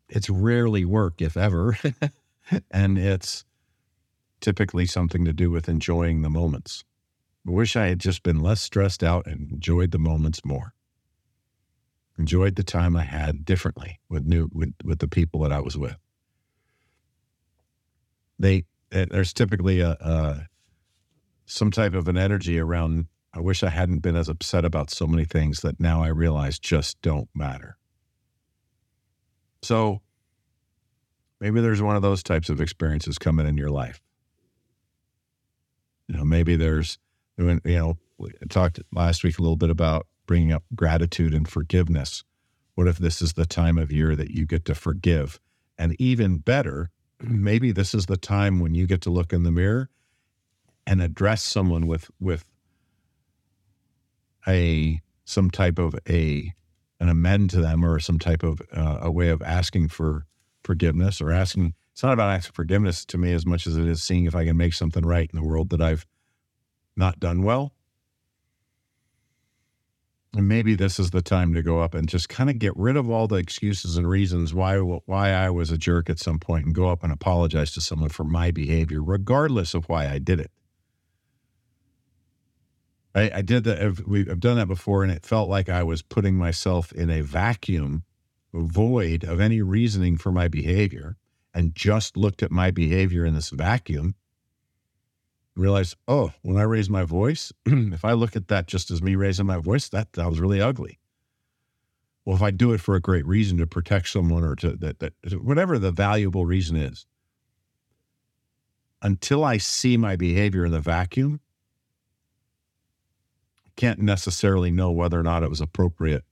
It's 0.09 0.31
rarely 0.31 0.85
work, 0.85 1.21
if 1.21 1.37
ever. 1.37 1.77
and 2.71 2.99
it's 2.99 3.45
typically 4.41 4.87
something 4.87 5.25
to 5.25 5.33
do 5.33 5.51
with 5.51 5.69
enjoying 5.69 6.23
the 6.23 6.31
moments. 6.31 6.85
I 7.47 7.51
wish 7.51 7.77
I 7.77 7.87
had 7.87 7.99
just 7.99 8.23
been 8.23 8.41
less 8.41 8.61
stressed 8.61 9.03
out 9.03 9.27
and 9.27 9.51
enjoyed 9.51 9.91
the 9.91 9.99
moments 9.99 10.45
more 10.45 10.75
enjoyed 12.19 12.57
the 12.57 12.65
time 12.65 12.97
I 12.97 13.05
had 13.05 13.45
differently 13.45 14.01
with 14.09 14.27
new 14.27 14.51
with, 14.53 14.75
with 14.85 14.99
the 14.99 15.09
people 15.09 15.41
that 15.41 15.53
I 15.53 15.61
was 15.61 15.79
with. 15.79 15.97
They 18.39 18.65
eh, 18.93 19.07
there's 19.11 19.33
typically 19.33 19.81
a, 19.81 19.91
a 19.93 20.49
some 21.47 21.71
type 21.71 21.95
of 21.95 22.09
an 22.09 22.19
energy 22.19 22.59
around. 22.59 23.07
I 23.33 23.41
wish 23.41 23.63
I 23.63 23.69
hadn't 23.69 24.01
been 24.01 24.17
as 24.17 24.29
upset 24.29 24.65
about 24.65 24.91
so 24.91 25.07
many 25.07 25.25
things 25.25 25.61
that 25.61 25.79
now 25.79 26.03
I 26.03 26.09
realize 26.09 26.59
just 26.59 27.01
don't 27.03 27.29
matter. 27.35 27.77
So 29.63 30.01
maybe 31.41 31.61
there's 31.61 31.83
one 31.83 31.97
of 31.97 32.03
those 32.03 32.23
types 32.23 32.49
of 32.49 32.61
experiences 32.61 33.19
coming 33.19 33.47
in 33.47 33.57
your 33.57 33.71
life. 33.71 34.01
You 36.09 36.17
know, 36.17 36.25
maybe 36.25 36.57
there's, 36.57 36.99
you 37.37 37.61
know, 37.65 37.99
I 38.21 38.47
talked 38.49 38.81
last 38.93 39.23
week 39.23 39.39
a 39.39 39.43
little 39.43 39.57
bit 39.57 39.71
about 39.71 40.07
bringing 40.27 40.53
up 40.53 40.65
gratitude 40.75 41.35
and 41.35 41.49
forgiveness. 41.49 42.25
What 42.75 42.89
if 42.89 42.99
this 42.99 43.21
is 43.21 43.35
the 43.35 43.47
time 43.47 43.79
of 43.79 43.93
year 43.93 44.17
that 44.17 44.31
you 44.31 44.47
get 44.47 44.65
to 44.67 44.75
forgive? 44.75 45.41
And 45.77 45.95
even 46.01 46.39
better, 46.39 46.91
maybe 47.21 47.73
this 47.73 47.95
is 47.95 48.07
the 48.07 48.17
time 48.17 48.61
when 48.61 48.75
you 48.75 48.87
get 48.87 49.01
to 49.03 49.11
look 49.11 49.33
in 49.33 49.43
the 49.43 49.51
mirror 49.51 49.91
and 50.87 51.03
address 51.03 51.43
someone 51.43 51.87
with 51.87 52.11
with 52.19 52.47
a 54.47 55.01
some 55.25 55.51
type 55.51 55.79
of 55.79 55.95
a 56.09 56.53
an 57.01 57.09
amend 57.09 57.51
to 57.51 57.61
them 57.61 57.85
or 57.85 58.01
some 58.01 58.19
type 58.19 58.43
of 58.43 58.63
uh, 58.73 58.99
a 59.03 59.11
way 59.11 59.29
of 59.29 59.43
asking 59.43 59.89
for 59.89 60.25
forgiveness 60.69 61.23
or 61.23 61.33
asking 61.33 61.73
it's 61.93 62.03
not 62.03 62.13
about 62.13 62.29
asking 62.31 62.53
forgiveness 62.53 63.07
to 63.07 63.17
me 63.17 63.33
as 63.33 63.47
much 63.47 63.67
as 63.67 63.75
it 63.79 63.89
is 63.89 64.03
seeing 64.03 64.27
if 64.27 64.35
I 64.35 64.45
can 64.45 64.59
make 64.59 64.75
something 64.75 65.03
right 65.03 65.31
in 65.33 65.41
the 65.41 65.47
world 65.47 65.71
that 65.71 65.81
I've 65.81 66.07
not 66.95 67.19
done 67.19 67.43
well 67.43 67.73
and 70.35 70.47
maybe 70.47 70.75
this 70.75 70.99
is 70.99 71.11
the 71.11 71.23
time 71.23 71.55
to 71.55 71.63
go 71.63 71.81
up 71.81 71.95
and 71.95 72.07
just 72.07 72.29
kind 72.29 72.51
of 72.51 72.59
get 72.59 72.77
rid 72.77 72.97
of 72.97 73.09
all 73.09 73.27
the 73.27 73.37
excuses 73.37 73.97
and 73.97 74.07
reasons 74.07 74.53
why 74.53 74.77
why 74.77 75.31
I 75.31 75.49
was 75.49 75.71
a 75.71 75.79
jerk 75.79 76.11
at 76.11 76.19
some 76.19 76.39
point 76.39 76.67
and 76.67 76.75
go 76.75 76.91
up 76.91 77.03
and 77.03 77.11
apologize 77.13 77.73
to 77.73 77.81
someone 77.81 78.11
for 78.11 78.25
my 78.25 78.51
behavior, 78.51 79.03
regardless 79.03 79.73
of 79.73 79.89
why 79.89 80.07
I 80.07 80.19
did 80.19 80.39
it. 80.41 80.51
I, 83.15 83.31
I 83.37 83.43
did 83.43 83.65
that. 83.65 84.07
We've 84.07 84.39
done 84.39 84.59
that 84.59 84.69
before, 84.69 85.03
and 85.03 85.11
it 85.11 85.25
felt 85.25 85.49
like 85.49 85.71
I 85.71 85.83
was 85.83 86.03
putting 86.03 86.37
myself 86.37 86.93
in 86.93 87.09
a 87.09 87.23
vacuum, 87.23 88.05
void 88.53 89.25
of 89.25 89.41
any 89.41 89.63
reasoning 89.63 90.17
for 90.17 90.33
my 90.33 90.49
behavior, 90.49 91.17
and 91.55 91.75
just 91.75 92.17
looked 92.17 92.43
at 92.43 92.51
my 92.51 92.71
behavior 92.71 93.25
in 93.25 93.35
this 93.35 93.51
vacuum 93.51 94.15
realized, 95.59 95.97
oh, 96.07 96.33
when 96.43 96.57
I 96.57 96.63
raise 96.63 96.89
my 96.89 97.03
voice, 97.03 97.53
if 97.67 98.05
I 98.05 98.13
look 98.13 98.37
at 98.37 98.49
that 98.49 98.67
just 98.67 98.91
as 98.91 99.03
me 99.03 99.17
raising 99.17 99.47
my 99.47 99.59
voice, 99.59 99.89
that 99.89 100.13
that 100.13 100.29
was 100.29 100.41
really 100.41 100.61
ugly. 100.61 100.99
Well, 102.25 102.37
if 102.37 102.43
I 102.43 102.51
do 102.51 102.73
it 102.73 102.81
for 102.81 102.95
a 102.95 103.01
great 103.01 103.27
reason 103.27 103.59
to 103.59 103.67
protect 103.67 104.09
someone 104.09 104.45
or 104.45 104.55
to 104.57 104.77
that, 104.77 105.01
that 105.01 105.15
whatever 105.43 105.79
the 105.79 105.91
valuable 105.91 106.47
reason 106.47 106.77
is, 106.77 107.07
until 109.03 109.45
I 109.45 109.59
see 109.59 109.97
my 109.97 110.17
behavior 110.17 110.65
in 110.65 110.73
the 110.73 110.81
vacuum, 110.81 111.41
I 113.67 113.71
can't 113.77 114.01
necessarily 114.01 114.71
know 114.71 114.91
whether 114.91 115.19
or 115.19 115.23
not 115.23 115.43
it 115.43 115.51
was 115.51 115.61
appropriate 115.61 116.25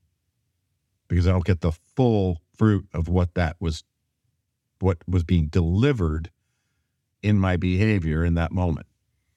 because 1.09 1.27
I 1.27 1.33
don't 1.33 1.45
get 1.45 1.61
the 1.61 1.73
full 1.73 2.41
fruit 2.57 2.87
of 2.93 3.09
what 3.09 3.35
that 3.35 3.57
was, 3.61 3.85
what 4.81 4.99
was 5.09 5.25
being 5.25 5.47
delivered 5.49 6.31
in 7.23 7.39
my 7.39 7.57
behavior 7.57 8.25
in 8.25 8.35
that 8.35 8.53
moment. 8.53 8.87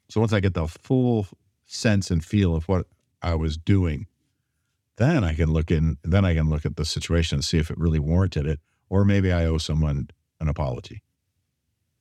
So 0.10 0.20
once 0.20 0.34
I 0.34 0.40
get 0.40 0.54
the 0.54 0.68
full 0.68 1.28
sense 1.66 2.12
and 2.12 2.24
feel 2.24 2.56
of 2.56 2.68
what 2.68 2.88
I 3.22 3.36
was 3.36 3.58
doing, 3.58 4.08
then 4.98 5.24
I 5.24 5.34
can 5.34 5.52
look 5.52 5.72
in. 5.72 5.98
Then 6.04 6.26
I 6.26 6.34
can 6.34 6.50
look 6.50 6.66
at 6.66 6.76
the 6.76 6.86
situation 6.86 7.38
and 7.38 7.46
see 7.46 7.58
if 7.58 7.72
it 7.72 7.78
really 7.78 8.00
warranted 8.00 8.46
it, 8.46 8.60
or 8.90 9.06
maybe 9.06 9.32
I 9.32 9.46
owe 9.46 9.58
someone 9.58 10.10
an 10.40 10.50
apology. 10.50 11.04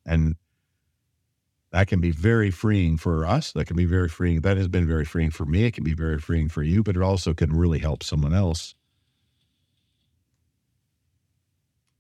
And 0.04 0.37
that 1.70 1.87
can 1.87 2.00
be 2.00 2.10
very 2.10 2.50
freeing 2.50 2.96
for 2.96 3.26
us. 3.26 3.52
That 3.52 3.66
can 3.66 3.76
be 3.76 3.84
very 3.84 4.08
freeing. 4.08 4.40
That 4.40 4.56
has 4.56 4.68
been 4.68 4.87
very 4.87 5.04
freeing 5.04 5.30
for 5.30 5.44
me. 5.44 5.64
It 5.64 5.75
can 5.75 5.84
be 5.84 5.94
very 5.94 6.18
freeing 6.18 6.48
for 6.48 6.62
you, 6.62 6.82
but 6.82 6.96
it 6.96 7.02
also 7.02 7.34
can 7.34 7.54
really 7.54 7.78
help 7.78 8.02
someone 8.02 8.34
else. 8.34 8.75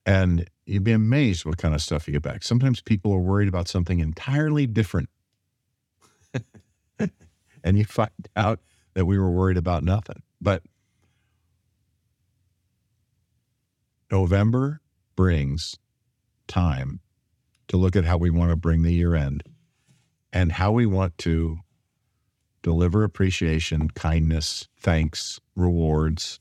And 0.08 0.48
you'd 0.64 0.84
be 0.84 0.92
amazed 0.92 1.44
what 1.44 1.58
kind 1.58 1.74
of 1.74 1.82
stuff 1.82 2.08
you 2.08 2.12
get 2.12 2.22
back. 2.22 2.42
Sometimes 2.42 2.80
people 2.80 3.12
are 3.12 3.20
worried 3.20 3.48
about 3.48 3.68
something 3.68 4.00
entirely 4.00 4.66
different 4.66 5.10
and 7.64 7.78
you 7.78 7.84
find 7.84 8.10
out 8.36 8.60
that 8.94 9.04
we 9.04 9.18
were 9.18 9.30
worried 9.30 9.56
about 9.56 9.82
nothing. 9.82 10.22
But 10.40 10.62
November 14.10 14.80
brings 15.16 15.76
time 16.46 17.00
to 17.68 17.76
look 17.76 17.96
at 17.96 18.04
how 18.04 18.16
we 18.16 18.30
want 18.30 18.50
to 18.50 18.56
bring 18.56 18.82
the 18.82 18.92
year 18.92 19.14
end 19.14 19.42
and 20.32 20.52
how 20.52 20.72
we 20.72 20.86
want 20.86 21.18
to 21.18 21.58
deliver 22.62 23.04
appreciation, 23.04 23.90
kindness, 23.90 24.68
thanks, 24.78 25.40
rewards. 25.54 26.40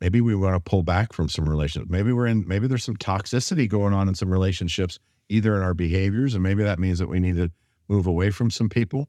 Maybe 0.00 0.20
we 0.20 0.34
want 0.34 0.54
to 0.54 0.60
pull 0.60 0.82
back 0.82 1.12
from 1.12 1.28
some 1.28 1.48
relationships. 1.48 1.90
Maybe 1.90 2.12
we're 2.12 2.26
in, 2.26 2.46
maybe 2.48 2.66
there's 2.66 2.84
some 2.84 2.96
toxicity 2.96 3.68
going 3.68 3.92
on 3.92 4.08
in 4.08 4.14
some 4.14 4.30
relationships, 4.30 4.98
either 5.28 5.54
in 5.56 5.62
our 5.62 5.74
behaviors, 5.74 6.34
and 6.34 6.42
maybe 6.42 6.62
that 6.62 6.78
means 6.78 6.98
that 6.98 7.08
we 7.08 7.20
need 7.20 7.36
to 7.36 7.50
move 7.88 8.06
away 8.06 8.30
from 8.30 8.50
some 8.50 8.68
people, 8.68 9.08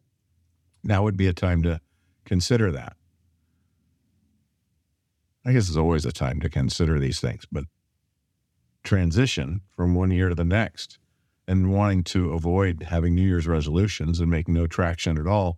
now 0.83 1.03
would 1.03 1.15
be 1.15 1.27
a 1.27 1.33
time 1.33 1.63
to 1.63 1.79
consider 2.25 2.71
that. 2.71 2.95
I 5.45 5.53
guess 5.53 5.69
it's 5.69 5.77
always 5.77 6.05
a 6.05 6.11
time 6.11 6.39
to 6.41 6.49
consider 6.49 6.99
these 6.99 7.19
things, 7.19 7.45
but 7.51 7.63
transition 8.83 9.61
from 9.75 9.95
one 9.95 10.11
year 10.11 10.29
to 10.29 10.35
the 10.35 10.43
next 10.43 10.99
and 11.47 11.71
wanting 11.71 12.03
to 12.03 12.33
avoid 12.33 12.83
having 12.89 13.15
New 13.15 13.27
Year's 13.27 13.47
resolutions 13.47 14.19
and 14.19 14.29
make 14.29 14.47
no 14.47 14.67
traction 14.67 15.17
at 15.17 15.27
all 15.27 15.57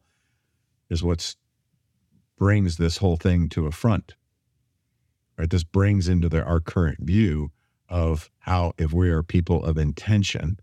is 0.90 1.04
what 1.04 1.36
brings 2.38 2.78
this 2.78 2.98
whole 2.98 3.18
thing 3.18 3.50
to 3.50 3.68
a 3.68 3.72
front. 3.72 4.16
Right? 5.38 5.50
This 5.50 5.64
brings 5.64 6.08
into 6.08 6.44
our 6.44 6.60
current 6.60 7.00
view 7.02 7.52
of 7.90 8.30
how, 8.40 8.74
if 8.78 8.94
we 8.94 9.10
are 9.10 9.24
people 9.24 9.64
of 9.64 9.78
intention, 9.78 10.60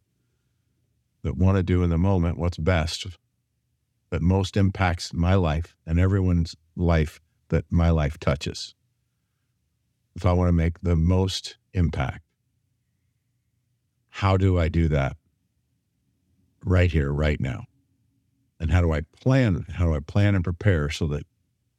that 1.22 1.36
want 1.36 1.56
to 1.56 1.62
do 1.62 1.82
in 1.82 1.90
the 1.90 1.98
moment 1.98 2.38
what's 2.38 2.56
best 2.56 3.06
that 4.10 4.22
most 4.22 4.56
impacts 4.56 5.14
my 5.14 5.34
life 5.34 5.76
and 5.86 5.98
everyone's 5.98 6.56
life 6.76 7.20
that 7.48 7.64
my 7.70 7.90
life 7.90 8.18
touches. 8.18 8.74
If 10.16 10.26
I 10.26 10.32
want 10.32 10.48
to 10.48 10.52
make 10.52 10.80
the 10.80 10.96
most 10.96 11.56
impact, 11.72 12.22
how 14.08 14.36
do 14.36 14.58
I 14.58 14.68
do 14.68 14.88
that 14.88 15.16
right 16.64 16.90
here, 16.90 17.12
right 17.12 17.40
now? 17.40 17.64
And 18.58 18.72
how 18.72 18.80
do 18.80 18.92
I 18.92 19.02
plan? 19.20 19.64
How 19.74 19.86
do 19.86 19.94
I 19.94 20.00
plan 20.00 20.34
and 20.34 20.44
prepare 20.44 20.90
so 20.90 21.06
that 21.08 21.24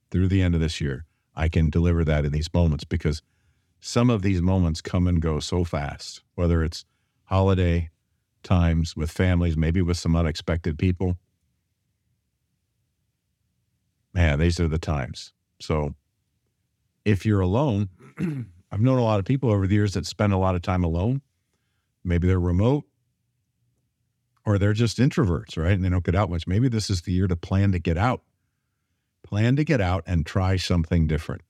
through 0.10 0.30
the 0.30 0.42
end 0.42 0.56
of 0.56 0.62
this 0.62 0.80
year, 0.80 1.06
I 1.36 1.50
can 1.50 1.70
deliver 1.70 2.04
that 2.06 2.26
in 2.26 2.32
these 2.32 2.54
moments? 2.54 2.84
Because 2.84 3.22
some 3.80 4.10
of 4.10 4.22
these 4.22 4.42
moments 4.42 4.82
come 4.82 5.08
and 5.08 5.22
go 5.22 5.40
so 5.40 5.64
fast, 5.64 6.22
whether 6.36 6.64
it's 6.64 6.86
holiday 7.26 7.90
times 8.44 8.96
with 8.96 9.12
families, 9.12 9.58
maybe 9.58 9.82
with 9.82 9.98
some 9.98 10.16
unexpected 10.16 10.78
people. 10.78 11.18
Man, 14.14 14.40
these 14.40 14.60
are 14.60 14.68
the 14.68 14.78
times. 14.78 15.32
So 15.60 15.96
if 17.06 17.26
you're 17.26 17.40
alone, 17.40 17.90
I've 18.72 18.82
known 18.82 19.00
a 19.00 19.04
lot 19.04 19.20
of 19.20 19.26
people 19.26 19.52
over 19.52 19.68
the 19.68 19.76
years 19.76 19.94
that 19.94 20.06
spend 20.06 20.34
a 20.34 20.38
lot 20.38 20.56
of 20.56 20.62
time 20.62 20.84
alone. 20.84 21.22
Maybe 22.04 22.28
they're 22.28 22.40
remote 22.40 22.86
or 24.46 24.58
they're 24.58 24.74
just 24.74 24.98
introverts, 24.98 25.58
right? 25.58 25.72
And 25.72 25.84
they 25.84 25.90
don't 25.90 26.04
get 26.04 26.16
out 26.16 26.30
much. 26.30 26.48
Maybe 26.48 26.68
this 26.68 26.90
is 26.90 27.02
the 27.02 27.12
year 27.12 27.28
to 27.28 27.36
plan 27.36 27.72
to 27.74 27.80
get 27.80 27.98
out. 27.98 28.22
Plan 29.24 29.56
to 29.56 29.64
get 29.64 29.82
out 29.82 30.04
and 30.06 30.26
try 30.26 30.56
something 30.58 31.08
different. 31.08 31.42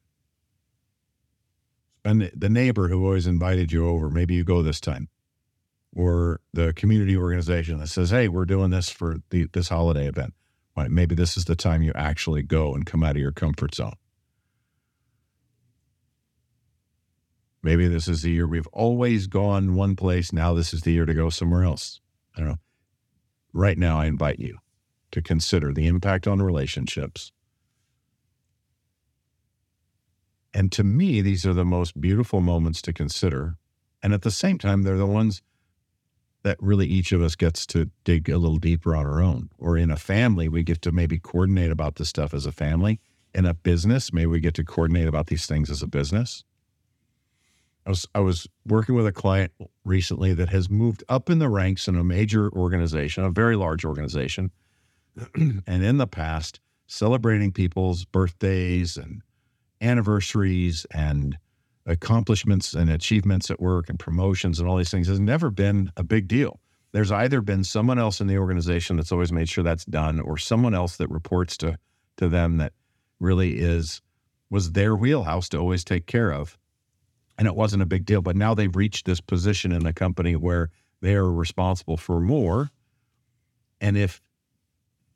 Spend 1.99 2.31
the 2.35 2.49
neighbor 2.49 2.87
who 2.87 3.05
always 3.05 3.27
invited 3.27 3.71
you 3.71 3.87
over, 3.87 4.09
maybe 4.09 4.33
you 4.33 4.43
go 4.43 4.61
this 4.61 4.79
time. 4.79 5.07
Or 5.93 6.39
the 6.53 6.73
community 6.73 7.17
organization 7.17 7.79
that 7.79 7.87
says, 7.87 8.11
hey, 8.11 8.27
we're 8.27 8.45
doing 8.45 8.71
this 8.71 8.89
for 8.89 9.17
the, 9.29 9.47
this 9.51 9.69
holiday 9.69 10.07
event. 10.07 10.33
Right, 10.75 10.89
maybe 10.89 11.15
this 11.15 11.35
is 11.35 11.45
the 11.45 11.55
time 11.55 11.83
you 11.83 11.91
actually 11.95 12.43
go 12.43 12.73
and 12.73 12.85
come 12.85 13.03
out 13.03 13.17
of 13.17 13.21
your 13.21 13.33
comfort 13.33 13.75
zone. 13.75 13.95
Maybe 17.61 17.87
this 17.87 18.07
is 18.07 18.21
the 18.21 18.31
year 18.31 18.47
we've 18.47 18.67
always 18.67 19.27
gone 19.27 19.75
one 19.75 19.95
place. 19.95 20.33
Now 20.33 20.53
this 20.53 20.73
is 20.73 20.81
the 20.81 20.91
year 20.91 21.05
to 21.05 21.13
go 21.13 21.29
somewhere 21.29 21.63
else. 21.63 21.99
I 22.35 22.39
don't 22.39 22.49
know. 22.49 22.59
Right 23.53 23.77
now, 23.77 23.99
I 23.99 24.05
invite 24.05 24.39
you 24.39 24.57
to 25.11 25.21
consider 25.21 25.73
the 25.73 25.87
impact 25.87 26.25
on 26.25 26.41
relationships. 26.41 27.31
And 30.53 30.71
to 30.73 30.83
me, 30.83 31.21
these 31.21 31.45
are 31.45 31.53
the 31.53 31.65
most 31.65 31.99
beautiful 31.99 32.41
moments 32.41 32.81
to 32.83 32.93
consider. 32.93 33.57
And 34.03 34.13
at 34.13 34.23
the 34.23 34.31
same 34.31 34.57
time, 34.57 34.83
they're 34.83 34.97
the 34.97 35.05
ones 35.05 35.41
that 36.43 36.57
really 36.59 36.87
each 36.87 37.11
of 37.11 37.21
us 37.21 37.35
gets 37.35 37.65
to 37.67 37.89
dig 38.03 38.29
a 38.29 38.37
little 38.37 38.57
deeper 38.57 38.95
on 38.95 39.05
our 39.05 39.21
own. 39.21 39.49
Or 39.57 39.77
in 39.77 39.91
a 39.91 39.97
family, 39.97 40.49
we 40.49 40.63
get 40.63 40.81
to 40.83 40.91
maybe 40.91 41.19
coordinate 41.19 41.71
about 41.71 41.95
this 41.95 42.09
stuff 42.09 42.33
as 42.33 42.45
a 42.45 42.51
family. 42.51 42.99
In 43.33 43.45
a 43.45 43.53
business, 43.53 44.11
maybe 44.11 44.25
we 44.25 44.39
get 44.39 44.55
to 44.55 44.63
coordinate 44.63 45.07
about 45.07 45.27
these 45.27 45.45
things 45.45 45.69
as 45.69 45.81
a 45.81 45.87
business. 45.87 46.43
I 47.85 47.89
was 47.89 48.07
I 48.13 48.19
was 48.19 48.47
working 48.65 48.93
with 48.95 49.07
a 49.07 49.11
client 49.11 49.51
recently 49.85 50.33
that 50.33 50.49
has 50.49 50.69
moved 50.69 51.03
up 51.09 51.29
in 51.29 51.39
the 51.39 51.49
ranks 51.49 51.87
in 51.87 51.95
a 51.95 52.03
major 52.03 52.51
organization, 52.51 53.23
a 53.23 53.31
very 53.31 53.55
large 53.55 53.85
organization, 53.85 54.51
and 55.35 55.63
in 55.65 55.97
the 55.97 56.07
past, 56.07 56.59
celebrating 56.85 57.51
people's 57.51 58.05
birthdays 58.05 58.97
and 58.97 59.23
anniversaries 59.81 60.85
and 60.91 61.37
accomplishments 61.85 62.73
and 62.73 62.89
achievements 62.89 63.49
at 63.49 63.59
work 63.59 63.89
and 63.89 63.97
promotions 63.97 64.59
and 64.59 64.69
all 64.69 64.77
these 64.77 64.91
things 64.91 65.07
has 65.07 65.19
never 65.19 65.49
been 65.49 65.91
a 65.97 66.03
big 66.03 66.27
deal. 66.27 66.59
There's 66.91 67.11
either 67.11 67.41
been 67.41 67.63
someone 67.63 67.97
else 67.97 68.21
in 68.21 68.27
the 68.27 68.37
organization 68.37 68.97
that's 68.97 69.11
always 69.11 69.31
made 69.31 69.49
sure 69.49 69.63
that's 69.63 69.85
done, 69.85 70.19
or 70.19 70.37
someone 70.37 70.73
else 70.73 70.97
that 70.97 71.09
reports 71.09 71.57
to 71.57 71.77
to 72.17 72.29
them 72.29 72.57
that 72.57 72.73
really 73.19 73.57
is 73.57 74.01
was 74.49 74.73
their 74.73 74.95
wheelhouse 74.95 75.49
to 75.49 75.57
always 75.57 75.83
take 75.83 76.05
care 76.05 76.31
of 76.31 76.57
and 77.41 77.47
it 77.47 77.55
wasn't 77.55 77.81
a 77.81 77.87
big 77.87 78.05
deal. 78.05 78.21
But 78.21 78.35
now 78.35 78.53
they've 78.53 78.75
reached 78.75 79.07
this 79.07 79.19
position 79.19 79.71
in 79.71 79.83
the 79.83 79.93
company 79.93 80.35
where 80.35 80.69
they 81.01 81.15
are 81.15 81.31
responsible 81.31 81.97
for 81.97 82.19
more. 82.19 82.69
And 83.79 83.97
if 83.97 84.21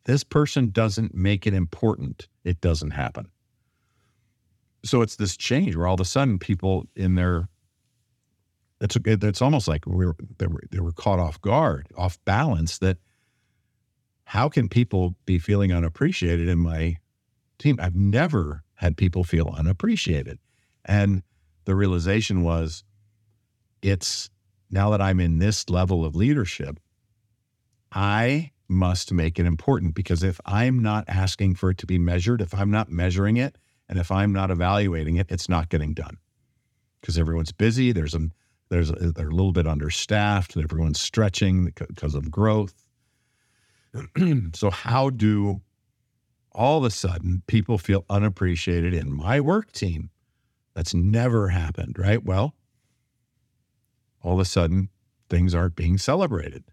this 0.05 0.23
person 0.23 0.71
doesn't 0.71 1.13
make 1.13 1.45
it 1.45 1.53
important, 1.53 2.27
it 2.43 2.61
doesn't 2.61 2.91
happen. 2.91 3.27
So 4.85 5.01
it's 5.01 5.15
this 5.15 5.35
change 5.35 5.75
where 5.75 5.87
all 5.87 5.95
of 5.95 5.99
a 5.99 6.05
sudden 6.05 6.37
people 6.37 6.85
in 6.95 7.15
their 7.15 7.49
it's 8.79 8.95
it's 9.03 9.41
almost 9.41 9.67
like 9.67 9.85
we 9.87 10.05
were 10.05 10.15
they 10.37 10.47
were 10.47 10.61
they 10.69 10.79
were 10.79 10.91
caught 10.91 11.19
off 11.19 11.41
guard, 11.41 11.87
off 11.97 12.23
balance. 12.25 12.77
That 12.77 12.97
how 14.25 14.47
can 14.47 14.69
people 14.69 15.15
be 15.25 15.39
feeling 15.39 15.73
unappreciated 15.73 16.47
in 16.47 16.59
my 16.59 16.97
team? 17.57 17.77
I've 17.81 17.95
never 17.95 18.63
had 18.75 18.95
people 18.95 19.23
feel 19.23 19.53
unappreciated, 19.57 20.39
and 20.83 21.23
the 21.63 21.75
realization 21.75 22.43
was 22.43 22.83
it's 23.81 24.29
now 24.69 24.91
that 24.91 25.01
I'm 25.01 25.19
in 25.19 25.39
this 25.39 25.69
level 25.69 26.05
of 26.05 26.15
leadership, 26.15 26.79
I 27.91 28.51
must 28.67 29.13
make 29.13 29.39
it 29.39 29.45
important 29.45 29.95
because 29.95 30.21
if 30.21 30.39
I'm 30.45 30.81
not 30.81 31.05
asking 31.07 31.55
for 31.55 31.69
it 31.69 31.77
to 31.79 31.85
be 31.85 31.97
measured, 31.97 32.41
if 32.41 32.53
I'm 32.53 32.71
not 32.71 32.91
measuring 32.91 33.37
it, 33.37 33.57
and 33.87 33.99
if 33.99 34.11
I'm 34.11 34.33
not 34.33 34.51
evaluating 34.51 35.17
it, 35.17 35.27
it's 35.29 35.49
not 35.49 35.69
getting 35.69 35.93
done 35.93 36.17
because 37.01 37.17
everyone's 37.17 37.51
busy. 37.51 37.91
There's 37.91 38.15
a 38.15 38.29
there's 38.69 38.89
a, 38.89 39.11
they're 39.11 39.29
a 39.29 39.35
little 39.35 39.51
bit 39.51 39.67
understaffed. 39.67 40.57
Everyone's 40.57 40.99
stretching 40.99 41.65
because 41.65 42.15
of 42.15 42.31
growth. 42.31 42.73
so 44.53 44.71
how 44.71 45.09
do 45.11 45.61
all 46.51 46.79
of 46.79 46.83
a 46.83 46.89
sudden 46.89 47.43
people 47.47 47.77
feel 47.77 48.05
unappreciated 48.09 48.93
in 48.93 49.11
my 49.11 49.39
work 49.39 49.71
team? 49.71 50.09
That's 50.73 50.93
never 50.93 51.49
happened, 51.49 51.97
right? 51.97 52.23
Well, 52.23 52.55
all 54.21 54.33
of 54.33 54.39
a 54.39 54.45
sudden, 54.45 54.89
things 55.29 55.53
aren't 55.53 55.75
being 55.75 55.97
celebrated. 55.97 56.63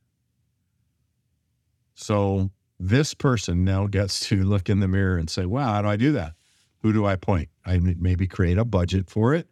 So 1.94 2.50
this 2.80 3.14
person 3.14 3.64
now 3.64 3.86
gets 3.86 4.20
to 4.28 4.42
look 4.42 4.68
in 4.68 4.80
the 4.80 4.88
mirror 4.88 5.18
and 5.18 5.30
say, 5.30 5.44
wow, 5.46 5.74
how 5.74 5.82
do 5.82 5.88
I 5.88 5.96
do 5.96 6.12
that? 6.12 6.32
Who 6.82 6.92
do 6.92 7.06
I 7.06 7.16
point? 7.16 7.48
I 7.64 7.78
maybe 7.78 8.26
create 8.26 8.58
a 8.58 8.64
budget 8.64 9.08
for 9.08 9.34
it. 9.34 9.48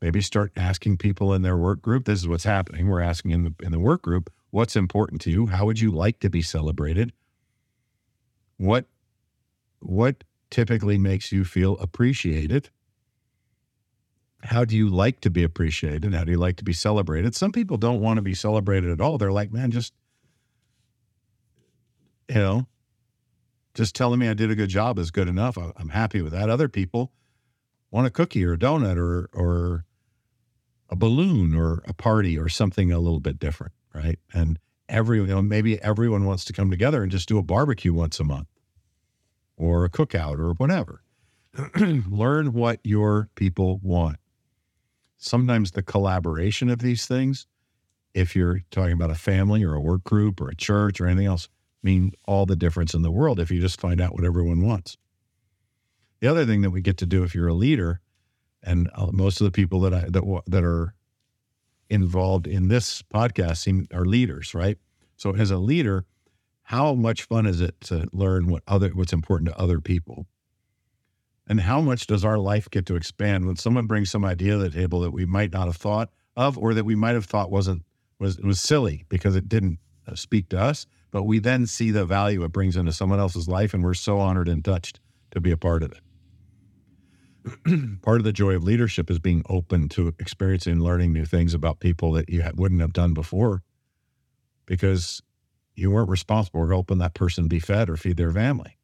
Maybe 0.00 0.20
start 0.20 0.52
asking 0.56 0.98
people 0.98 1.34
in 1.34 1.42
their 1.42 1.56
work 1.56 1.82
group. 1.82 2.04
This 2.04 2.20
is 2.20 2.28
what's 2.28 2.44
happening. 2.44 2.88
We're 2.88 3.00
asking 3.00 3.32
in 3.32 3.44
the 3.44 3.54
in 3.62 3.72
the 3.72 3.78
work 3.78 4.02
group, 4.02 4.30
what's 4.50 4.76
important 4.76 5.20
to 5.22 5.30
you? 5.30 5.46
How 5.46 5.66
would 5.66 5.80
you 5.80 5.90
like 5.90 6.20
to 6.20 6.30
be 6.30 6.42
celebrated? 6.42 7.12
What 8.56 8.86
what 9.80 10.24
typically 10.50 10.98
makes 10.98 11.32
you 11.32 11.44
feel 11.44 11.78
appreciated? 11.78 12.70
how 14.42 14.64
do 14.64 14.76
you 14.76 14.88
like 14.88 15.20
to 15.20 15.30
be 15.30 15.42
appreciated? 15.42 16.14
How 16.14 16.24
do 16.24 16.32
you 16.32 16.38
like 16.38 16.56
to 16.56 16.64
be 16.64 16.72
celebrated? 16.72 17.34
Some 17.34 17.52
people 17.52 17.76
don't 17.76 18.00
want 18.00 18.16
to 18.16 18.22
be 18.22 18.34
celebrated 18.34 18.90
at 18.90 19.00
all. 19.00 19.18
They're 19.18 19.32
like, 19.32 19.52
man, 19.52 19.70
just, 19.70 19.92
you 22.28 22.36
know, 22.36 22.66
just 23.74 23.94
telling 23.94 24.18
me 24.18 24.28
I 24.28 24.34
did 24.34 24.50
a 24.50 24.54
good 24.54 24.68
job 24.68 24.98
is 24.98 25.10
good 25.10 25.28
enough. 25.28 25.56
I'm 25.56 25.90
happy 25.90 26.22
with 26.22 26.32
that. 26.32 26.50
Other 26.50 26.68
people 26.68 27.12
want 27.90 28.06
a 28.06 28.10
cookie 28.10 28.44
or 28.44 28.54
a 28.54 28.58
donut 28.58 28.96
or, 28.96 29.30
or 29.32 29.84
a 30.88 30.96
balloon 30.96 31.54
or 31.54 31.82
a 31.86 31.92
party 31.92 32.38
or 32.38 32.48
something 32.48 32.92
a 32.92 32.98
little 32.98 33.20
bit 33.20 33.38
different, 33.38 33.72
right? 33.94 34.18
And 34.32 34.58
every, 34.88 35.18
you 35.18 35.26
know, 35.26 35.42
maybe 35.42 35.80
everyone 35.82 36.24
wants 36.24 36.44
to 36.46 36.52
come 36.52 36.70
together 36.70 37.02
and 37.02 37.10
just 37.10 37.28
do 37.28 37.38
a 37.38 37.42
barbecue 37.42 37.92
once 37.92 38.18
a 38.20 38.24
month 38.24 38.48
or 39.56 39.84
a 39.84 39.90
cookout 39.90 40.38
or 40.38 40.52
whatever. 40.54 41.02
Learn 42.08 42.52
what 42.52 42.80
your 42.84 43.28
people 43.34 43.78
want 43.82 44.16
sometimes 45.20 45.72
the 45.72 45.82
collaboration 45.82 46.68
of 46.68 46.80
these 46.80 47.06
things, 47.06 47.46
if 48.14 48.34
you're 48.34 48.62
talking 48.70 48.94
about 48.94 49.10
a 49.10 49.14
family 49.14 49.62
or 49.62 49.74
a 49.74 49.80
work 49.80 50.02
group 50.02 50.40
or 50.40 50.48
a 50.48 50.56
church 50.56 51.00
or 51.00 51.06
anything 51.06 51.26
else, 51.26 51.48
mean 51.82 52.12
all 52.26 52.46
the 52.46 52.56
difference 52.56 52.94
in 52.94 53.02
the 53.02 53.10
world 53.10 53.40
if 53.40 53.50
you 53.50 53.60
just 53.60 53.80
find 53.80 54.00
out 54.00 54.14
what 54.14 54.24
everyone 54.24 54.62
wants. 54.62 54.96
The 56.20 56.28
other 56.28 56.44
thing 56.44 56.62
that 56.62 56.70
we 56.70 56.82
get 56.82 56.98
to 56.98 57.06
do 57.06 57.22
if 57.22 57.34
you're 57.34 57.48
a 57.48 57.54
leader, 57.54 58.00
and 58.62 58.90
uh, 58.94 59.08
most 59.12 59.40
of 59.40 59.46
the 59.46 59.50
people 59.50 59.80
that 59.80 59.94
I 59.94 60.04
that 60.08 60.42
that 60.46 60.64
are 60.64 60.94
involved 61.88 62.46
in 62.46 62.68
this 62.68 63.02
podcast 63.02 63.58
seem 63.58 63.86
are 63.92 64.04
leaders, 64.04 64.54
right? 64.54 64.78
So 65.16 65.34
as 65.34 65.50
a 65.50 65.58
leader, 65.58 66.04
how 66.62 66.94
much 66.94 67.24
fun 67.24 67.46
is 67.46 67.60
it 67.60 67.80
to 67.82 68.06
learn 68.12 68.48
what 68.48 68.62
other 68.66 68.90
what's 68.90 69.12
important 69.12 69.48
to 69.48 69.58
other 69.58 69.80
people? 69.80 70.26
And 71.48 71.60
how 71.60 71.80
much 71.80 72.06
does 72.06 72.24
our 72.24 72.38
life 72.38 72.70
get 72.70 72.86
to 72.86 72.94
expand 72.94 73.46
when 73.46 73.56
someone 73.56 73.86
brings 73.86 74.10
some 74.10 74.24
idea 74.24 74.52
to 74.52 74.58
the 74.58 74.70
table 74.70 75.00
that 75.00 75.10
we 75.10 75.26
might 75.26 75.52
not 75.52 75.66
have 75.66 75.76
thought 75.76 76.10
of, 76.36 76.56
or 76.56 76.74
that 76.74 76.84
we 76.84 76.94
might 76.94 77.14
have 77.14 77.24
thought 77.24 77.50
wasn't 77.50 77.82
was 78.18 78.38
was 78.38 78.60
silly 78.60 79.04
because 79.08 79.34
it 79.34 79.48
didn't 79.48 79.78
uh, 80.06 80.14
speak 80.14 80.48
to 80.50 80.60
us, 80.60 80.86
but 81.10 81.24
we 81.24 81.38
then 81.38 81.66
see 81.66 81.90
the 81.90 82.04
value 82.04 82.44
it 82.44 82.52
brings 82.52 82.76
into 82.76 82.92
someone 82.92 83.18
else's 83.20 83.48
life, 83.48 83.74
and 83.74 83.82
we're 83.82 83.94
so 83.94 84.18
honored 84.18 84.48
and 84.48 84.64
touched 84.64 85.00
to 85.32 85.40
be 85.40 85.50
a 85.50 85.56
part 85.56 85.82
of 85.82 85.92
it. 85.92 86.00
part 88.02 88.18
of 88.18 88.24
the 88.24 88.32
joy 88.32 88.54
of 88.54 88.64
leadership 88.64 89.10
is 89.10 89.18
being 89.18 89.42
open 89.48 89.88
to 89.88 90.08
experiencing 90.18 90.74
and 90.74 90.82
learning 90.82 91.12
new 91.12 91.24
things 91.24 91.54
about 91.54 91.80
people 91.80 92.12
that 92.12 92.28
you 92.28 92.44
wouldn't 92.54 92.80
have 92.80 92.92
done 92.92 93.14
before 93.14 93.62
because 94.66 95.22
you 95.74 95.90
weren't 95.90 96.10
responsible 96.10 96.60
for 96.60 96.70
helping 96.70 96.98
that 96.98 97.14
person 97.14 97.48
be 97.48 97.58
fed 97.58 97.88
or 97.88 97.96
feed 97.96 98.16
their 98.16 98.32
family 98.32 98.76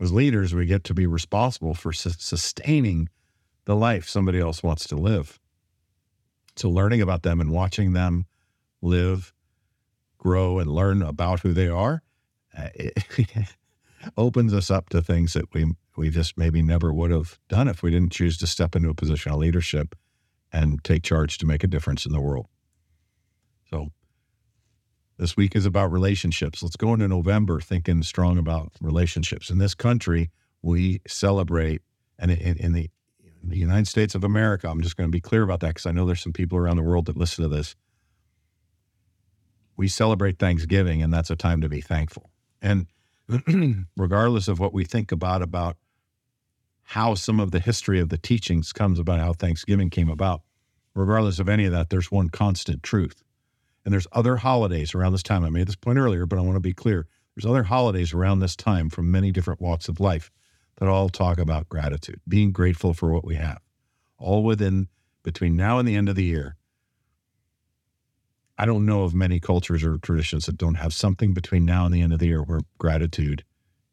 as 0.00 0.12
leaders, 0.12 0.54
we 0.54 0.66
get 0.66 0.84
to 0.84 0.94
be 0.94 1.06
responsible 1.06 1.74
for 1.74 1.92
su- 1.92 2.10
sustaining 2.10 3.08
the 3.64 3.76
life 3.76 4.08
somebody 4.08 4.40
else 4.40 4.62
wants 4.62 4.86
to 4.88 4.96
live. 4.96 5.40
So, 6.56 6.68
learning 6.68 7.00
about 7.00 7.22
them 7.22 7.40
and 7.40 7.50
watching 7.50 7.92
them 7.92 8.26
live, 8.82 9.33
grow, 10.24 10.58
and 10.58 10.70
learn 10.70 11.02
about 11.02 11.40
who 11.40 11.52
they 11.52 11.68
are, 11.68 12.02
uh, 12.56 12.68
it 12.74 13.04
opens 14.16 14.54
us 14.54 14.70
up 14.70 14.88
to 14.88 15.02
things 15.02 15.34
that 15.34 15.52
we 15.52 15.74
we 15.96 16.10
just 16.10 16.36
maybe 16.36 16.62
never 16.62 16.92
would 16.92 17.10
have 17.10 17.38
done 17.48 17.68
if 17.68 17.82
we 17.82 17.90
didn't 17.90 18.12
choose 18.12 18.36
to 18.38 18.46
step 18.46 18.74
into 18.74 18.88
a 18.88 18.94
position 18.94 19.30
of 19.30 19.38
leadership 19.38 19.94
and 20.52 20.82
take 20.82 21.02
charge 21.02 21.38
to 21.38 21.46
make 21.46 21.62
a 21.62 21.68
difference 21.68 22.04
in 22.04 22.12
the 22.12 22.20
world. 22.20 22.46
So 23.70 23.90
this 25.18 25.36
week 25.36 25.54
is 25.54 25.66
about 25.66 25.92
relationships. 25.92 26.62
Let's 26.62 26.76
go 26.76 26.94
into 26.94 27.06
November 27.06 27.60
thinking 27.60 28.02
strong 28.02 28.38
about 28.38 28.72
relationships. 28.80 29.50
In 29.50 29.58
this 29.58 29.74
country, 29.74 30.30
we 30.62 31.00
celebrate, 31.06 31.82
and 32.18 32.30
in, 32.32 32.56
in 32.56 32.72
the, 32.72 32.90
in 33.42 33.48
the 33.50 33.58
United 33.58 33.86
States 33.86 34.14
of 34.16 34.24
America, 34.24 34.68
I'm 34.68 34.82
just 34.82 34.96
going 34.96 35.08
to 35.08 35.12
be 35.12 35.20
clear 35.20 35.42
about 35.42 35.60
that 35.60 35.68
because 35.68 35.86
I 35.86 35.92
know 35.92 36.06
there's 36.06 36.22
some 36.22 36.32
people 36.32 36.58
around 36.58 36.76
the 36.76 36.82
world 36.82 37.06
that 37.06 37.16
listen 37.16 37.42
to 37.44 37.48
this. 37.48 37.76
We 39.76 39.88
celebrate 39.88 40.38
Thanksgiving, 40.38 41.02
and 41.02 41.12
that's 41.12 41.30
a 41.30 41.36
time 41.36 41.60
to 41.60 41.68
be 41.68 41.80
thankful. 41.80 42.30
And 42.62 42.86
regardless 43.96 44.48
of 44.48 44.60
what 44.60 44.72
we 44.72 44.84
think 44.84 45.12
about 45.12 45.42
about 45.42 45.76
how 46.84 47.14
some 47.14 47.40
of 47.40 47.50
the 47.50 47.60
history 47.60 47.98
of 47.98 48.10
the 48.10 48.18
teachings 48.18 48.72
comes 48.72 48.98
about 48.98 49.18
how 49.18 49.32
Thanksgiving 49.32 49.90
came 49.90 50.08
about, 50.08 50.42
regardless 50.94 51.38
of 51.38 51.48
any 51.48 51.64
of 51.64 51.72
that, 51.72 51.90
there's 51.90 52.12
one 52.12 52.28
constant 52.28 52.82
truth. 52.82 53.22
And 53.84 53.92
there's 53.92 54.06
other 54.12 54.36
holidays 54.36 54.94
around 54.94 55.12
this 55.12 55.22
time. 55.22 55.44
I 55.44 55.50
made 55.50 55.66
this 55.66 55.76
point 55.76 55.98
earlier, 55.98 56.26
but 56.26 56.38
I 56.38 56.42
want 56.42 56.56
to 56.56 56.60
be 56.60 56.72
clear. 56.72 57.06
There's 57.34 57.50
other 57.50 57.64
holidays 57.64 58.12
around 58.14 58.40
this 58.40 58.56
time 58.56 58.88
from 58.90 59.10
many 59.10 59.32
different 59.32 59.60
walks 59.60 59.88
of 59.88 60.00
life 60.00 60.30
that 60.76 60.88
all 60.88 61.08
talk 61.08 61.38
about 61.38 61.68
gratitude, 61.68 62.20
being 62.26 62.52
grateful 62.52 62.94
for 62.94 63.12
what 63.12 63.24
we 63.24 63.34
have, 63.36 63.60
all 64.18 64.42
within 64.42 64.88
between 65.22 65.56
now 65.56 65.78
and 65.78 65.86
the 65.88 65.96
end 65.96 66.08
of 66.08 66.16
the 66.16 66.24
year. 66.24 66.56
I 68.56 68.66
don't 68.66 68.86
know 68.86 69.02
of 69.02 69.14
many 69.14 69.40
cultures 69.40 69.82
or 69.82 69.98
traditions 69.98 70.46
that 70.46 70.56
don't 70.56 70.76
have 70.76 70.94
something 70.94 71.34
between 71.34 71.64
now 71.64 71.86
and 71.86 71.94
the 71.94 72.02
end 72.02 72.12
of 72.12 72.20
the 72.20 72.26
year 72.26 72.42
where 72.42 72.60
gratitude 72.78 73.44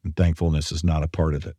and 0.04 0.15
thankfulness 0.15 0.71
is 0.71 0.84
not 0.84 1.04
a 1.04 1.08
part 1.08 1.34
of 1.34 1.45
it. 1.45 1.56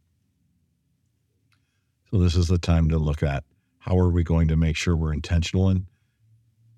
So, 2.11 2.19
this 2.19 2.37
is 2.37 2.47
the 2.47 2.59
time 2.59 2.89
to 2.91 2.99
look 2.99 3.23
at 3.23 3.45
how 3.79 3.99
are 3.99 4.11
we 4.11 4.23
going 4.23 4.49
to 4.49 4.57
make 4.57 4.77
sure 4.77 4.95
we're 4.95 5.15
intentional 5.15 5.69
in 5.71 5.87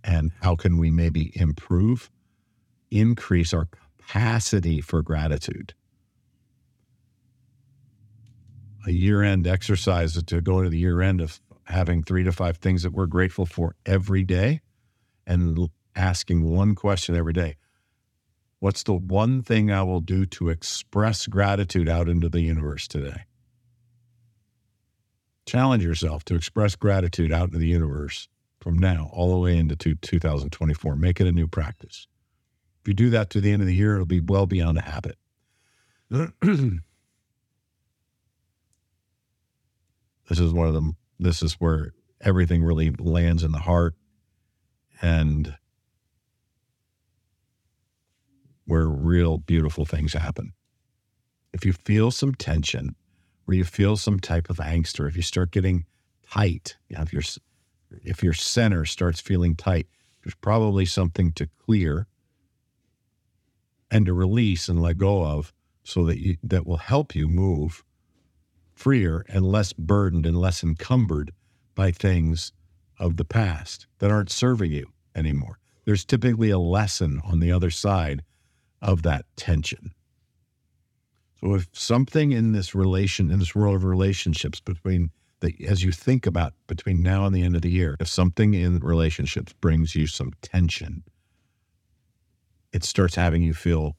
and 0.02 0.32
how 0.40 0.56
can 0.56 0.78
we 0.78 0.90
maybe 0.90 1.32
improve, 1.34 2.10
increase 2.90 3.52
our 3.52 3.66
capacity 3.66 4.80
for 4.80 5.02
gratitude. 5.02 5.74
A 8.86 8.92
year 8.92 9.22
end 9.22 9.46
exercise 9.46 10.22
to 10.22 10.40
go 10.40 10.58
into 10.58 10.70
the 10.70 10.78
year 10.78 11.00
end 11.00 11.20
of 11.20 11.40
having 11.64 12.02
three 12.02 12.22
to 12.22 12.32
five 12.32 12.58
things 12.58 12.82
that 12.82 12.92
we're 12.92 13.06
grateful 13.06 13.46
for 13.46 13.74
every 13.86 14.22
day 14.24 14.60
and 15.26 15.70
asking 15.96 16.50
one 16.50 16.74
question 16.74 17.14
every 17.16 17.32
day 17.32 17.56
What's 18.64 18.82
the 18.82 18.94
one 18.94 19.42
thing 19.42 19.70
I 19.70 19.82
will 19.82 20.00
do 20.00 20.24
to 20.24 20.48
express 20.48 21.26
gratitude 21.26 21.86
out 21.86 22.08
into 22.08 22.30
the 22.30 22.40
universe 22.40 22.88
today? 22.88 23.24
Challenge 25.44 25.84
yourself 25.84 26.24
to 26.24 26.34
express 26.34 26.74
gratitude 26.74 27.30
out 27.30 27.48
into 27.48 27.58
the 27.58 27.66
universe 27.66 28.26
from 28.60 28.78
now 28.78 29.10
all 29.12 29.30
the 29.34 29.38
way 29.38 29.58
into 29.58 29.76
2024. 29.76 30.96
Make 30.96 31.20
it 31.20 31.26
a 31.26 31.32
new 31.32 31.46
practice. 31.46 32.06
If 32.80 32.88
you 32.88 32.94
do 32.94 33.10
that 33.10 33.28
to 33.30 33.42
the 33.42 33.52
end 33.52 33.60
of 33.60 33.68
the 33.68 33.74
year, 33.74 33.94
it'll 33.94 34.06
be 34.06 34.20
well 34.20 34.46
beyond 34.46 34.78
a 34.78 34.82
habit. 34.82 35.18
this 36.08 36.80
is 40.30 40.54
one 40.54 40.68
of 40.68 40.74
them. 40.74 40.96
This 41.18 41.42
is 41.42 41.52
where 41.54 41.92
everything 42.20 42.64
really 42.64 42.90
lands 42.90 43.44
in 43.44 43.52
the 43.52 43.58
heart 43.58 43.94
and 45.02 45.54
where 48.66 48.86
real 48.86 49.38
beautiful 49.38 49.84
things 49.84 50.12
happen. 50.12 50.52
If 51.52 51.64
you 51.64 51.72
feel 51.72 52.10
some 52.10 52.34
tension, 52.34 52.96
or 53.46 53.54
you 53.54 53.64
feel 53.64 53.96
some 53.96 54.18
type 54.18 54.50
of 54.50 54.56
angst, 54.56 54.98
or 54.98 55.06
if 55.06 55.16
you 55.16 55.22
start 55.22 55.50
getting 55.50 55.84
tight, 56.30 56.76
you 56.88 56.96
know, 56.96 57.02
if 57.02 57.12
you're 57.12 57.22
if 58.02 58.22
your 58.22 58.32
center 58.32 58.84
starts 58.84 59.20
feeling 59.20 59.54
tight, 59.54 59.86
there's 60.22 60.34
probably 60.34 60.84
something 60.84 61.32
to 61.32 61.48
clear 61.64 62.06
and 63.90 64.06
to 64.06 64.12
release 64.12 64.68
and 64.68 64.82
let 64.82 64.98
go 64.98 65.24
of 65.24 65.52
so 65.84 66.04
that 66.06 66.18
you, 66.18 66.36
that 66.42 66.66
will 66.66 66.78
help 66.78 67.14
you 67.14 67.28
move 67.28 67.84
freer 68.72 69.24
and 69.28 69.46
less 69.46 69.72
burdened 69.72 70.26
and 70.26 70.36
less 70.36 70.64
encumbered 70.64 71.30
by 71.74 71.92
things 71.92 72.52
of 72.98 73.16
the 73.16 73.24
past 73.24 73.86
that 73.98 74.10
aren't 74.10 74.30
serving 74.30 74.72
you 74.72 74.86
anymore. 75.14 75.58
There's 75.84 76.04
typically 76.04 76.50
a 76.50 76.58
lesson 76.58 77.20
on 77.24 77.40
the 77.40 77.52
other 77.52 77.70
side 77.70 78.22
of 78.84 79.02
that 79.02 79.24
tension. 79.36 79.92
So 81.40 81.54
if 81.54 81.68
something 81.72 82.32
in 82.32 82.52
this 82.52 82.74
relation 82.74 83.30
in 83.30 83.38
this 83.40 83.54
world 83.54 83.76
of 83.76 83.84
relationships 83.84 84.60
between 84.60 85.10
that 85.40 85.60
as 85.62 85.82
you 85.82 85.90
think 85.90 86.26
about 86.26 86.52
between 86.66 87.02
now 87.02 87.26
and 87.26 87.34
the 87.34 87.42
end 87.42 87.56
of 87.56 87.62
the 87.62 87.70
year, 87.70 87.96
if 87.98 88.08
something 88.08 88.54
in 88.54 88.78
relationships 88.78 89.52
brings 89.54 89.94
you 89.96 90.06
some 90.06 90.32
tension, 90.42 91.02
it 92.72 92.84
starts 92.84 93.14
having 93.14 93.42
you 93.42 93.54
feel 93.54 93.96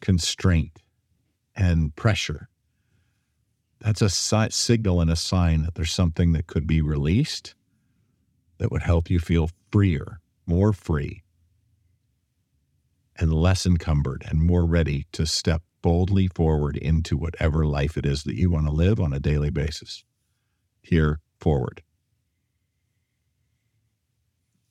constraint 0.00 0.82
and 1.56 1.94
pressure. 1.96 2.48
That's 3.80 4.02
a 4.02 4.10
si- 4.10 4.50
signal 4.50 5.00
and 5.00 5.10
a 5.10 5.16
sign 5.16 5.62
that 5.62 5.74
there's 5.74 5.92
something 5.92 6.32
that 6.32 6.46
could 6.46 6.66
be 6.66 6.80
released 6.80 7.54
that 8.58 8.70
would 8.70 8.82
help 8.82 9.10
you 9.10 9.18
feel 9.18 9.50
freer, 9.72 10.20
more 10.46 10.72
free, 10.72 11.22
and 13.16 13.32
less 13.32 13.66
encumbered 13.66 14.24
and 14.28 14.40
more 14.40 14.64
ready 14.64 15.06
to 15.12 15.26
step 15.26 15.62
boldly 15.82 16.28
forward 16.28 16.76
into 16.76 17.16
whatever 17.16 17.66
life 17.66 17.96
it 17.96 18.06
is 18.06 18.22
that 18.24 18.36
you 18.36 18.50
want 18.50 18.66
to 18.66 18.72
live 18.72 19.00
on 19.00 19.12
a 19.12 19.20
daily 19.20 19.50
basis 19.50 20.04
here 20.82 21.20
forward. 21.38 21.82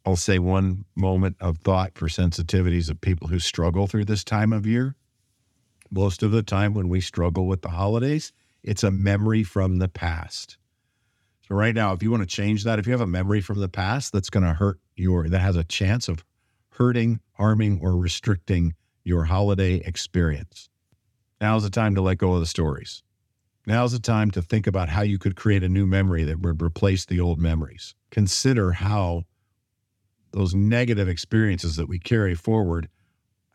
I'll 0.06 0.16
say 0.16 0.40
one 0.40 0.86
moment 0.96 1.38
of 1.40 1.60
thought 1.60 1.96
for 1.96 2.08
sensitivities 2.08 2.90
of 2.90 3.02
people 3.02 3.28
who 3.28 3.40
struggle 3.40 3.86
through 3.86 4.06
this 4.06 4.24
time 4.24 4.52
of 4.52 4.66
year. 4.66 4.96
Most 5.92 6.24
of 6.24 6.32
the 6.32 6.42
time, 6.42 6.74
when 6.74 6.90
we 6.90 7.02
struggle 7.02 7.46
with 7.46 7.62
the 7.62 7.70
holidays, 7.70 8.32
it's 8.64 8.84
a 8.84 8.92
memory 8.92 9.44
from 9.44 9.78
the 9.78 9.90
past. 9.90 10.58
So, 11.48 11.56
right 11.56 11.76
now, 11.76 11.94
if 11.94 12.02
you 12.02 12.10
want 12.10 12.24
to 12.24 12.28
change 12.28 12.64
that, 12.64 12.80
if 12.80 12.88
you 12.88 12.94
have 12.94 13.02
a 13.02 13.08
memory 13.08 13.42
from 13.42 13.60
the 13.60 13.70
past 13.70 14.14
that's 14.14 14.30
going 14.30 14.46
to 14.46 14.54
hurt 14.54 14.80
your, 14.96 15.28
that 15.28 15.40
has 15.40 15.58
a 15.58 15.64
chance 15.64 16.08
of 16.08 16.24
hurting, 16.72 17.20
harming, 17.34 17.80
or 17.82 17.96
restricting 17.96 18.74
your 19.04 19.26
holiday 19.26 19.76
experience, 19.86 20.70
now's 21.40 21.64
the 21.64 21.70
time 21.70 21.96
to 21.96 22.02
let 22.02 22.18
go 22.18 22.34
of 22.34 22.40
the 22.40 22.46
stories. 22.46 23.04
Now's 23.68 23.92
the 23.92 24.00
time 24.00 24.32
to 24.32 24.42
think 24.42 24.66
about 24.66 24.90
how 24.90 25.04
you 25.04 25.20
could 25.20 25.36
create 25.36 25.64
a 25.64 25.70
new 25.70 25.86
memory 25.86 26.24
that 26.24 26.40
would 26.40 26.62
replace 26.62 27.06
the 27.06 27.20
old 27.20 27.40
memories. 27.40 27.94
Consider 28.10 28.72
how 28.72 29.24
those 30.32 30.56
negative 30.56 31.08
experiences 31.08 31.76
that 31.76 31.88
we 31.88 32.00
carry 32.00 32.34
forward 32.34 32.90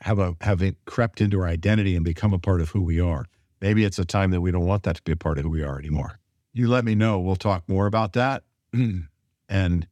have 0.03 0.19
a 0.19 0.37
have 0.43 0.63
crept 0.85 1.21
into 1.21 1.41
our 1.41 1.47
identity 1.47 1.97
and 1.97 2.05
become 2.05 2.33
a 2.33 2.39
part 2.39 2.61
of 2.61 2.71
who 2.71 2.83
we 2.83 3.01
are. 3.01 3.25
Maybe 3.61 3.85
it's 3.85 3.99
a 3.99 4.05
time 4.05 4.31
that 4.31 4.43
we 4.43 4.51
don't 4.51 4.67
want 4.67 4.83
that 4.85 4.97
to 4.97 5.03
be 5.03 5.13
a 5.13 5.17
part 5.17 5.39
of 5.39 5.45
who 5.45 5.51
we 5.51 5.63
are 5.63 5.79
anymore. 5.79 6.19
You 6.53 6.69
let 6.69 6.85
me 6.85 6.95
know. 6.95 7.19
We'll 7.19 7.37
talk 7.37 7.69
more 7.69 7.87
about 7.87 8.13
that. 8.13 8.45
and 9.49 9.87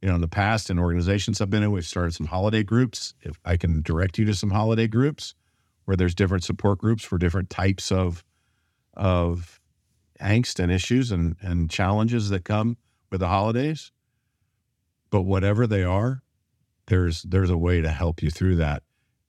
you 0.00 0.08
know, 0.08 0.14
in 0.14 0.20
the 0.20 0.28
past, 0.28 0.70
in 0.70 0.78
organizations 0.78 1.40
I've 1.40 1.50
been 1.50 1.62
in, 1.62 1.72
we've 1.72 1.84
started 1.84 2.14
some 2.14 2.26
holiday 2.26 2.62
groups. 2.62 3.14
If 3.22 3.38
I 3.44 3.56
can 3.56 3.82
direct 3.82 4.18
you 4.18 4.24
to 4.26 4.34
some 4.34 4.50
holiday 4.50 4.86
groups 4.86 5.34
where 5.86 5.96
there's 5.96 6.14
different 6.14 6.44
support 6.44 6.78
groups 6.78 7.02
for 7.02 7.18
different 7.18 7.50
types 7.50 7.90
of 7.90 8.24
of 8.94 9.60
angst 10.20 10.58
and 10.58 10.70
issues 10.70 11.10
and, 11.10 11.36
and 11.40 11.70
challenges 11.70 12.28
that 12.30 12.44
come 12.44 12.76
with 13.10 13.20
the 13.20 13.28
holidays. 13.28 13.90
But 15.10 15.22
whatever 15.22 15.66
they 15.66 15.84
are, 15.84 16.22
there's 16.86 17.22
there's 17.22 17.50
a 17.50 17.56
way 17.56 17.80
to 17.80 17.88
help 17.88 18.22
you 18.22 18.30
through 18.30 18.56
that 18.56 18.82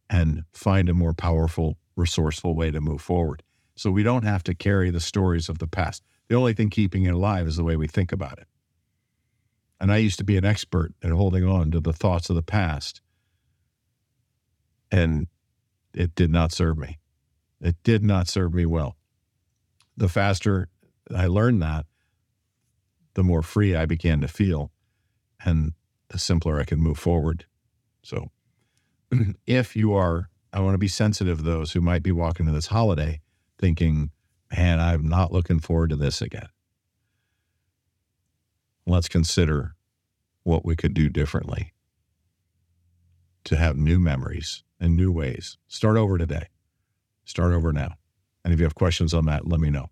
and 0.10 0.44
find 0.52 0.90
a 0.90 0.94
more 0.94 1.14
powerful, 1.14 1.78
resourceful 1.96 2.56
way 2.56 2.72
to 2.72 2.82
move 2.82 3.02
forward. 3.02 3.42
So 3.76 3.90
we 3.90 4.04
don't 4.04 4.24
have 4.24 4.44
to 4.44 4.54
carry 4.54 4.90
the 4.90 5.00
stories 5.00 5.48
of 5.48 5.60
the 5.60 5.68
past. 5.68 6.04
The 6.28 6.36
only 6.36 6.54
thing 6.54 6.70
keeping 6.70 7.04
it 7.06 7.14
alive 7.14 7.48
is 7.48 7.56
the 7.56 7.64
way 7.64 7.78
we 7.78 7.88
think 7.88 8.12
about 8.12 8.38
it. 8.38 8.49
And 9.80 9.92
I 9.92 9.98
used 9.98 10.18
to 10.20 10.26
be 10.26 10.38
an 10.38 10.46
expert 10.46 10.94
at 11.04 11.12
holding 11.12 11.46
on 11.46 11.72
to 11.72 11.80
the 11.80 11.94
thoughts 11.94 12.30
of 12.30 12.36
the 12.36 12.44
past. 12.44 13.02
And 14.92 15.28
it 15.94 16.16
did 16.16 16.32
not 16.32 16.52
serve 16.52 16.78
me. 16.78 17.00
It 17.62 17.76
did 17.84 18.04
not 18.04 18.28
serve 18.28 18.54
me 18.54 18.66
well 18.66 18.98
the 20.00 20.10
faster 20.10 20.70
I 21.14 21.28
learned 21.28 21.62
that, 21.62 21.86
the 23.14 23.24
more 23.24 23.44
free 23.44 23.76
I 23.76 23.86
began 23.86 24.22
to 24.22 24.28
feel 24.28 24.72
and 25.44 25.74
the 26.08 26.18
simpler 26.18 26.60
I 26.60 26.64
could 26.64 26.80
move 26.80 26.98
forward. 26.98 27.46
So 28.02 28.32
if 29.46 29.76
you 29.76 29.94
are, 29.94 30.30
I 30.54 30.62
want 30.62 30.74
to 30.74 30.80
be 30.80 30.88
sensitive 30.88 31.40
to 31.40 31.44
those 31.44 31.74
who 31.74 31.82
might 31.82 32.02
be 32.02 32.12
walking 32.12 32.46
to 32.46 32.52
this 32.52 32.68
holiday 32.68 33.20
thinking, 33.60 34.12
man, 34.56 34.80
I'm 34.80 35.08
not 35.08 35.34
looking 35.34 35.60
forward 35.60 35.90
to 35.90 35.96
this 35.96 36.22
again. 36.22 36.48
Let's 38.90 39.08
consider 39.08 39.76
what 40.44 40.66
we 40.66 40.76
could 40.76 40.94
do 40.94 41.10
differently. 41.10 41.74
to 43.46 43.56
have 43.56 43.78
new 43.78 44.00
memories 44.00 44.64
and 44.80 44.96
new 44.96 45.12
ways. 45.12 45.58
Start 45.68 45.98
over 45.98 46.18
today. 46.18 46.48
Start 47.26 47.54
over 47.54 47.72
now. 47.74 47.96
And 48.44 48.54
if 48.54 48.60
you 48.60 48.66
have 48.66 48.76
questions 48.76 49.14
on 49.14 49.26
that, 49.26 49.48
let 49.48 49.60
me 49.60 49.70
know. 49.70 49.88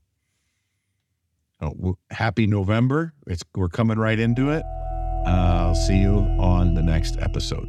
Oh, 1.61 1.97
happy 2.11 2.45
November. 2.47 3.13
It's 3.25 3.43
we're 3.55 3.69
coming 3.69 3.97
right 3.97 4.19
into 4.19 4.51
it. 4.51 4.63
I'll 5.25 5.75
see 5.75 5.97
you 5.97 6.19
on 6.39 6.75
the 6.75 6.83
next 6.83 7.17
episode. 7.19 7.67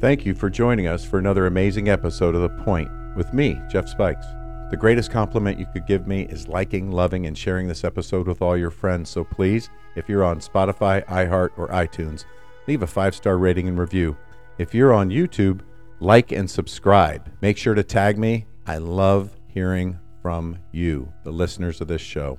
Thank 0.00 0.24
you 0.26 0.34
for 0.34 0.50
joining 0.50 0.86
us 0.86 1.04
for 1.04 1.18
another 1.18 1.46
amazing 1.46 1.88
episode 1.88 2.34
of 2.34 2.42
The 2.42 2.64
Point 2.64 2.90
with 3.16 3.32
me, 3.34 3.60
Jeff 3.70 3.88
Spikes. 3.88 4.26
The 4.68 4.76
greatest 4.76 5.12
compliment 5.12 5.60
you 5.60 5.66
could 5.66 5.86
give 5.86 6.08
me 6.08 6.22
is 6.22 6.48
liking, 6.48 6.90
loving, 6.90 7.26
and 7.26 7.38
sharing 7.38 7.68
this 7.68 7.84
episode 7.84 8.26
with 8.26 8.42
all 8.42 8.56
your 8.56 8.72
friends. 8.72 9.08
So 9.08 9.22
please, 9.22 9.70
if 9.94 10.08
you're 10.08 10.24
on 10.24 10.40
Spotify, 10.40 11.06
iHeart, 11.06 11.50
or 11.56 11.68
iTunes, 11.68 12.24
leave 12.66 12.82
a 12.82 12.86
five 12.86 13.14
star 13.14 13.38
rating 13.38 13.68
and 13.68 13.78
review. 13.78 14.16
If 14.58 14.74
you're 14.74 14.92
on 14.92 15.10
YouTube, 15.10 15.60
like 16.00 16.32
and 16.32 16.50
subscribe. 16.50 17.30
Make 17.40 17.56
sure 17.56 17.74
to 17.74 17.84
tag 17.84 18.18
me. 18.18 18.46
I 18.66 18.78
love 18.78 19.30
hearing 19.46 20.00
from 20.20 20.58
you, 20.72 21.12
the 21.22 21.30
listeners 21.30 21.80
of 21.80 21.86
this 21.86 22.02
show. 22.02 22.36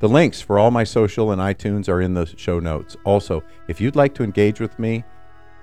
The 0.00 0.08
links 0.08 0.40
for 0.40 0.58
all 0.58 0.72
my 0.72 0.82
social 0.82 1.30
and 1.30 1.40
iTunes 1.40 1.88
are 1.88 2.00
in 2.00 2.12
the 2.12 2.26
show 2.36 2.58
notes. 2.58 2.96
Also, 3.04 3.44
if 3.68 3.80
you'd 3.80 3.94
like 3.94 4.14
to 4.14 4.24
engage 4.24 4.58
with 4.58 4.76
me 4.80 5.04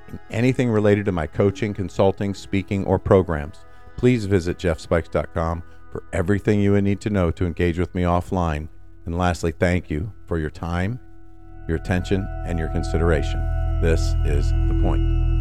in 0.07 0.17
anything 0.31 0.69
related 0.69 1.03
to 1.05 1.11
my 1.11 1.27
coaching, 1.27 1.73
consulting, 1.73 2.33
speaking, 2.33 2.85
or 2.85 2.97
programs, 2.99 3.65
please 3.97 4.23
visit 4.23 4.57
jeffspikes.com 4.57 5.61
for 5.91 6.03
everything 6.13 6.59
you 6.59 6.73
would 6.73 6.83
need 6.83 7.01
to 7.01 7.09
know 7.09 7.31
to 7.31 7.45
engage 7.45 7.79
with 7.79 7.93
me 7.95 8.03
offline. 8.03 8.69
And 9.05 9.17
lastly, 9.17 9.51
thank 9.51 9.89
you 9.89 10.11
for 10.27 10.37
your 10.37 10.51
time, 10.51 10.99
your 11.67 11.77
attention, 11.77 12.27
and 12.45 12.59
your 12.59 12.69
consideration. 12.69 13.39
This 13.81 14.13
is 14.25 14.51
The 14.51 14.79
Point. 14.81 15.38